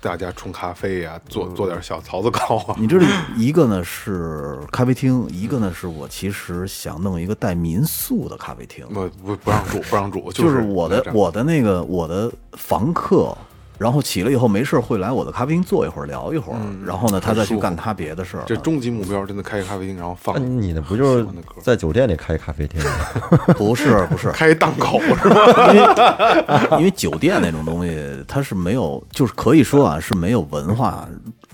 [0.00, 3.06] 大家冲咖啡呀、做做点小槽子糕啊，你这里
[3.36, 13.36] 一个呢是咖啡厅，一个呢是我其实想弄一个带民宿的咖啡厅，不不不让住，不让住，就是是我的我的那个我的房客，
[13.78, 18.44] 然后起了以后没事会来我的咖啡厅坐一会儿聊一会儿，然后呢他再去干他别的事儿。
[18.46, 23.54] 这终极目标真的开个咖啡厅，然后放那你那不就是欢的歌在酒店里开咖啡厅吗？
[23.58, 25.72] 不是不是，开一档口是吧？
[25.72, 31.08] 因为 因为酒店那种东西，它是没有，就是可以说啊是没有文化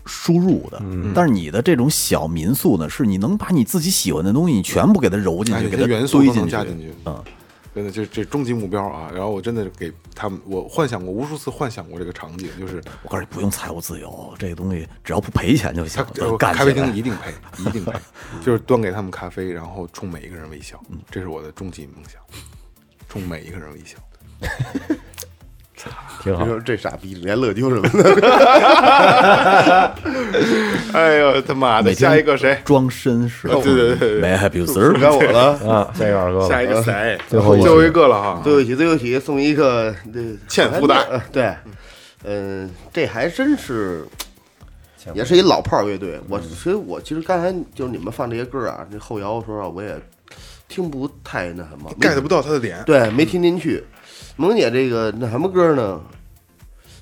[0.05, 0.79] 输入的。
[0.83, 6.39] 嗯但是你的这种小民宿呢，是你能把你自己喜欢的东西，你全部给它揉进哎，去，给它这些元素堆进去。
[6.39, 7.17] 都能加进去，嗯，
[7.75, 9.11] 真的这这终极目标啊！
[9.13, 16.37] 然后我真的是给他们，我幻想过无数次，幻想过这个场景，就是我告诉你，不用财务自由，这个东西只要不赔钱就行他。
[16.37, 17.93] 干咖啡厅一定赔， 一定赔，
[18.45, 22.21] 就是端给他们咖啡，然后冲每一个人微笑，这是我的终极梦想，
[23.09, 23.97] 冲每一个人微笑。
[26.23, 26.51] 挺好你。
[26.51, 27.95] 说这傻逼连乐丢什么的，
[30.93, 31.93] 哎呦他妈的！
[31.95, 32.59] 下一个谁？
[32.65, 35.53] 装绅士，对对对对没 happy sir，该我了。
[35.69, 37.19] 啊，下一个二哥下一，个谁？
[37.29, 38.41] 最后一最后一个了哈。
[38.43, 41.55] 最后一题，最后一题送一个这欠福袋呃对，
[42.25, 44.05] 嗯，这还真是，
[45.15, 46.21] 也是一老炮儿乐队。
[46.29, 49.97] 我所以，我其实刚才就是你们放这些歌啊，这后摇的时候啊，我也
[50.69, 53.83] 听不太那什么 get 不到他的点，对，没听进去。
[54.41, 56.01] 萌姐这个那什么歌呢？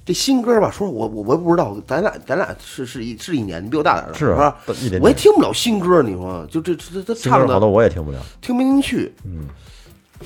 [0.05, 5.03] 这新歌吧，说我我我也不知道，咱俩咱俩是是一是一年，你比我大点儿的，是啊吧一点点？
[5.03, 8.18] 我也听不了新歌，你说就这这这唱的好多我也听不了。
[8.41, 9.14] 听不进去。
[9.24, 9.47] 嗯，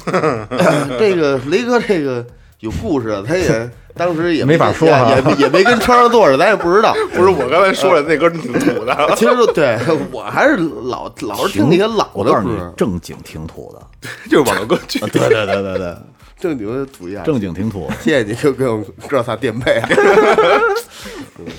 [0.99, 2.25] 这个雷哥这个
[2.61, 6.95] 有故事，他也 当时也没法说啊也也也没跟车上坐着，咱也不知道。
[7.13, 8.97] 不是我刚才说了，那歌挺土的。
[9.17, 9.77] 其实对
[10.13, 13.85] 我还是老老是听那些老的歌，，正经挺土的，
[14.31, 15.01] 就是网络歌曲。
[15.01, 15.97] 对对对对对，
[16.43, 17.23] 正经的土一下。
[17.23, 17.89] 正经挺土。
[18.01, 19.81] 谢谢你给给我这仨垫背。
[21.39, 21.47] 嗯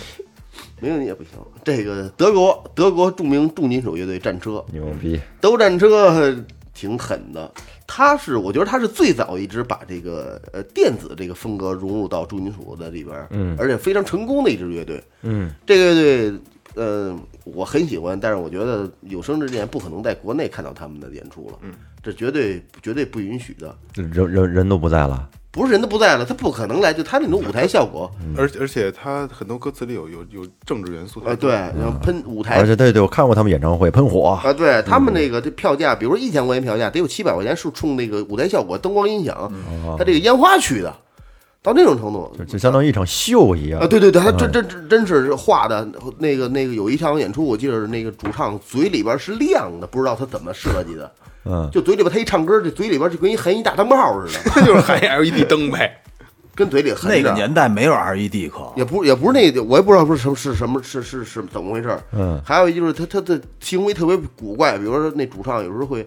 [0.79, 1.31] 没有你也不行。
[1.63, 5.17] 这个德国德国著名重金属乐队战车，牛逼！
[5.39, 6.35] 都战车
[6.73, 7.49] 挺狠的。
[7.87, 15.01] 他是我觉得他是最早一支把这个呃电子这个风格融入到重金属的里边，嗯，而且非常成功的一支乐队。
[15.21, 16.39] 嗯，这个乐队，
[16.75, 23.75] 呃，我很喜欢，但是我觉得有生之年不可能在国内看到他们的演出了，嗯，这绝对绝对不允许的。
[23.95, 31.21] 人人人都不在了，不是人都不在了，他不可能来，就他那种舞台效果，而而且他很多歌词里有有有政治元素。
[31.25, 32.57] 呃，对，然后喷舞台。
[32.57, 39.51] 而且对对，我看过他们演唱会，喷火，啊，对他们那个这票价，比如说一千块钱票价，得有七百块钱是冲那个舞台效果、灯光音响，
[39.97, 40.91] 他这个烟花去的，
[41.63, 43.87] 到那种程度就就相当于一场秀一样啊！
[43.87, 45.87] 对对对，他真真真真是画的，
[46.19, 51.09] 那个那个有一场演出，我记得那个主唱嘴里边是亮的，不知道他怎么设计的，
[51.45, 55.99] 嗯，就嘴里边他一唱歌，这嘴里边就跟一含一大灯泡似的， 就是含 LED 灯呗。
[56.55, 61.97] 跟嘴里含着那个年代没有 LED 可，也不也不是那个，我也不知道是什么是什么是是是怎么回事。
[62.11, 66.05] 嗯还有一就是他他的行为特别古怪，比如说那主唱有时候会，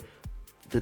[0.71, 0.81] 这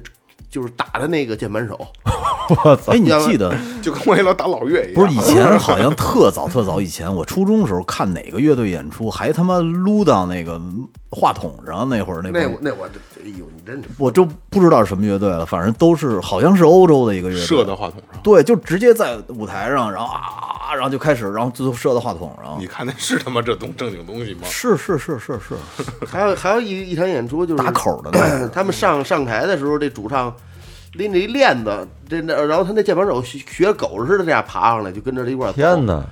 [0.51, 1.75] 就是打他那个键盘手，
[2.63, 4.95] 我操哎，，你记得 就跟我一老打老岳一样。
[4.95, 10.59] 不是以前好像特早特早以前，我初中时候看哪个乐队演出，还他妈撸到那个
[11.11, 22.67] 话筒上，那会儿那那那我这哎呦，你真是我就不知道是什么乐队了，反正都是好像是欧洲的一个乐队，射到话筒上，对，就直接在舞台上，然后啊，然后就开始，然后最后射到话筒上你。
[22.67, 24.41] 看那是他妈这东正经东西吗？
[24.45, 25.55] 是是是是是，
[26.05, 30.33] 还有还有一一场演出就是打口的那 他们上上台的时候，这主唱
[30.97, 35.53] 拎着一链子，这那然后他那键盘手学学狗似的这样爬上来，就跟着他一块儿。
[35.53, 36.03] 天哪！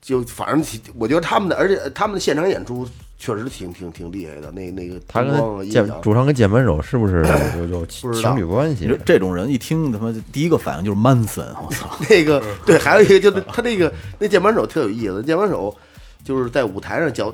[0.00, 4.50] 就反正我觉得他们的，而且他们的现场演出确实挺挺挺厉害的。
[4.50, 7.22] 那那个他跟键主唱跟键盘手是不是
[7.58, 8.88] 有 有情侣关系？
[9.04, 11.90] 这种人一听他妈第一个反应就是 Manson，我操！
[12.08, 15.76] 那个对，还有一个就是他那个那键盘手特有意思，键盘手
[16.24, 17.32] 就是在舞台上脚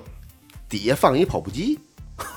[0.68, 1.78] 底下放一跑步机。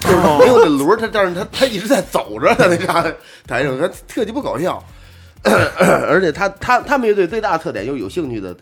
[0.02, 3.02] 就 是没有那轮儿，他但是他他一直在走着，他那啥
[3.48, 4.84] 台上，他特鸡巴搞笑。
[5.44, 8.54] 而且他他他们乐队最大的特点，就是有兴趣的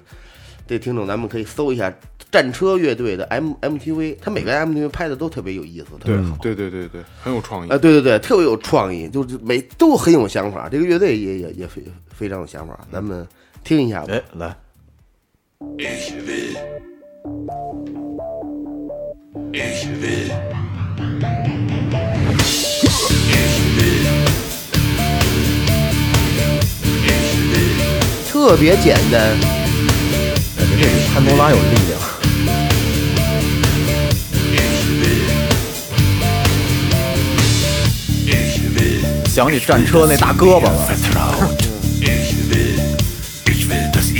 [0.68, 1.92] 这听众，咱们可以搜一下
[2.30, 6.38] 战车乐队的 M MTV，他每个 MTV 拍的都特别有意思，特别好。
[6.40, 7.78] 对对对对，很有创意啊，。
[7.80, 10.70] 对对对，特别有创意，就是每都很有想法。
[10.70, 13.28] 这个乐队也也也非非常有想法，咱们
[13.64, 14.14] 听一下吧。
[14.14, 14.56] 哎，来，
[28.40, 29.36] 特别简单，
[30.56, 32.00] 感觉这比潘多拉有力量。
[39.26, 40.70] 想起战车那大胳膊了。
[42.00, 42.78] Ich will,
[43.48, 44.12] ich will, dass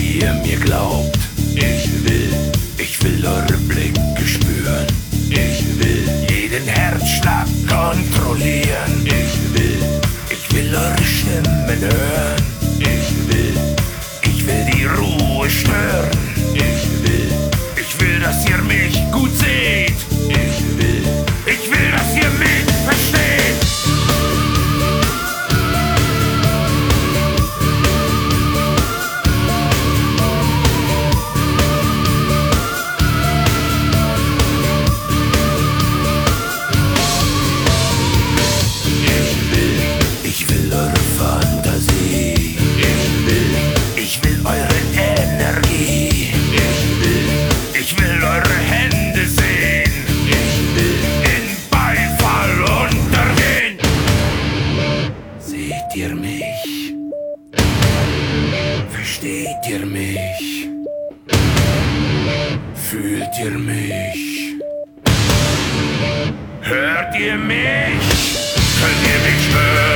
[15.48, 16.17] Neuschwer.
[67.20, 68.38] Ihr mich?
[68.80, 69.87] Könnt ihr mich hören?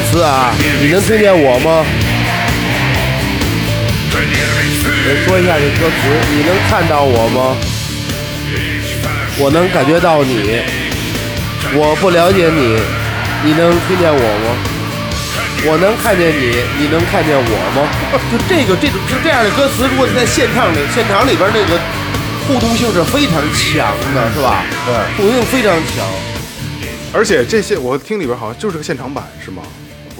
[0.00, 1.84] 歌词啊，你能听见我吗
[4.10, 5.26] fühlen?
[5.26, 7.54] 说一下这歌词，你能看到我吗？
[9.36, 10.56] 我能感觉到你，
[11.76, 12.80] 我不了解你，
[13.44, 14.56] 你能听见我吗？
[15.68, 17.84] 我能看见你，你能看见我吗？
[18.32, 21.76] 就这个这种就这样的歌词，如果你在现场里现场里边那个
[22.48, 24.64] 互动性是非常强的，是吧？
[24.88, 26.08] 对，互动性非常强，
[27.12, 29.60] 而且这些我听里边好像就是个现场版，是吗？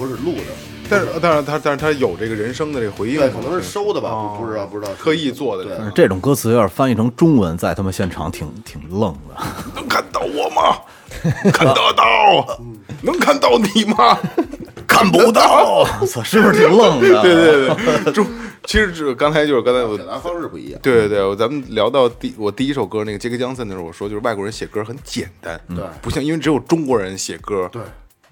[0.01, 0.43] 不是录的，
[0.89, 5.75] 但是但是他但是他有这个人声的这个回应对，可能是收的吧，哦不不知道不知道，特意做的。
[5.77, 9.45] 但是这种歌词要是翻译成中文，在他们现场挺挺愣的。
[9.75, 10.79] 能看到我吗？
[11.53, 12.59] 看得到，
[13.03, 14.17] 能看到你吗？
[14.87, 15.85] 看不到。
[16.01, 17.21] 我操，是不是挺愣的？
[17.21, 18.25] 对对对，中
[18.65, 20.79] 其实这刚才就是刚才我表达方式不一样。
[20.81, 27.81] 对对对，我咱们聊到第我第一首歌那个杰克江森的时候，我说就是外国人写歌很简单，对不像因为只有中国人写歌，对，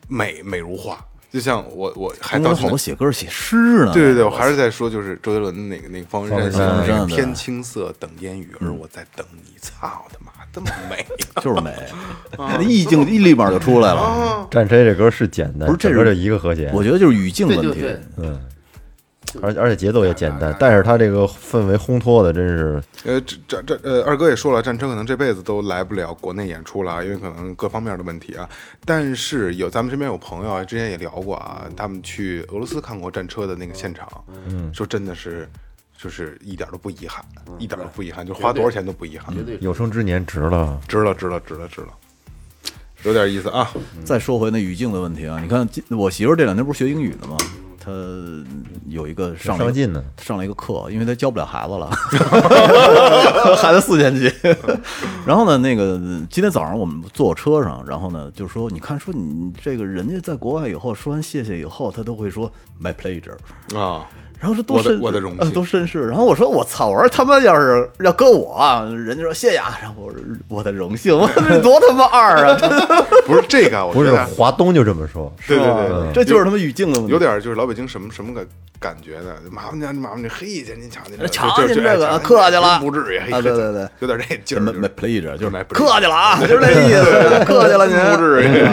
[0.07, 0.97] 美美如画。
[1.31, 3.93] 就像我我还到现在多写歌写诗呢。
[3.93, 9.49] 对对对，我还是在说，就是周杰伦的那个那个方文山写的天青色等烟雨，而我在等你。
[9.61, 11.05] 操他妈，这么美
[11.43, 11.75] 就是美，
[12.37, 13.99] 那意境一立马就出来了。
[13.99, 14.47] 啊！
[14.49, 16.73] 战车这歌是简单，不是这是一个和弦。
[16.73, 17.85] 我觉得就是语境问题。
[18.15, 18.39] 嗯，
[19.43, 28.49] 而而且节奏也简单，但是他这个氛围烘托的真是呃，这这这呃，二哥也说了，战车可能这辈子都来不了国内演出了啊，因为可能各方面的问题啊。
[28.85, 34.09] 但是有咱们身边有朋友啊，之前也聊过啊，他们去俄罗斯看过战车的那个现场，
[34.47, 35.47] 嗯，说真的是
[35.95, 37.23] 就是一点都不遗憾，
[37.59, 40.81] 一点都不遗憾，就花多少钱都不遗憾，绝对有生之年值了。
[40.87, 41.89] 值了，值了，值了，值了，
[43.03, 43.69] 有点意思啊。
[44.03, 47.37] 再说回那语境的问题啊，你看今我媳妇这两天不是学英语的吗？
[47.89, 48.45] 她
[48.87, 51.89] 有一个上上进呢上了一个课，因为他教不了孩子了，
[53.57, 54.31] 孩子四年级。
[55.25, 55.97] 然后呢，那个
[56.29, 62.51] 今天早上我们坐车上，然后呢就说，你看说你这个人家在国外以后说完谢谢以后，他都会说
[62.81, 63.37] my pleasure。
[63.77, 64.07] 啊，
[64.39, 66.07] 然后说多绅，我的荣幸呃都绅士。
[66.07, 72.57] 然后我说我操，我说他妈要是要搁我啊，人家说谢谢啊，然后我说我的荣幸，我这 多他妈二啊，
[73.27, 77.11] 不是这个，我不是华东就这么说，对对对对，这就是他妈语境的问题。
[77.11, 78.47] 有点就是老北京什么什么个
[78.79, 79.35] 感觉呢？
[79.51, 87.97] 麻烦您，麻烦您，嘿，您您瞧您这个，瞧您这个哎客气了不至于，嘿啊对对对，有点这劲儿是 my pleasure 就是买客气了啊，就是这意思，客气了您。
[88.15, 88.65] 不至于。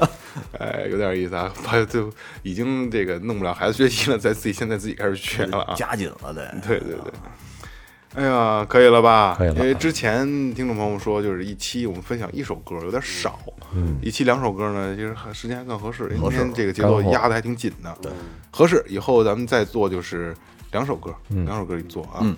[0.58, 2.12] 哎，有点意思啊，他 就
[2.42, 5.74] 已经这个弄不了孩子学习了，在自己现在自己开始学了啊。
[5.74, 6.54] 加紧了得。
[6.66, 7.12] 对对对，
[8.14, 9.34] 哎呀，可以了吧？
[9.36, 10.24] 可以了因为之前
[10.54, 13.38] 听众朋友说，就是一期我们分享一首歌有点少，
[13.74, 16.04] 嗯，一期两首歌呢，其实还时间还更合适。
[16.14, 18.12] 因为今天这个节奏压的还挺紧的，对，
[18.50, 18.84] 合适。
[18.88, 20.34] 以后咱们再做就是
[20.72, 22.18] 两首歌，两首歌一做啊。
[22.22, 22.36] 嗯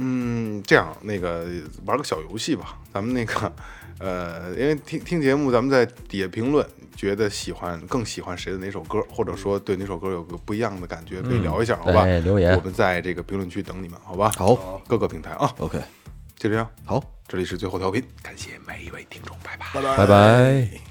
[0.00, 1.46] 嗯，这样那个
[1.84, 3.52] 玩个小游戏吧，咱们那个
[4.00, 12.02] 呃，因为听听节目，咱们在底下评论，觉得喜欢更喜欢谁的哪首歌，或者说对哪首歌有个不一样的感觉，可以聊一下，好吧？
[12.02, 14.30] 哎留言我们在这个评论区等你们，好吧？
[14.36, 15.78] 好各个平台啊，，OK，
[16.36, 16.68] 就这样。
[16.84, 19.96] 好，这里是最后调频，感谢每一位听众，拜拜。
[19.96, 20.87] 拜拜。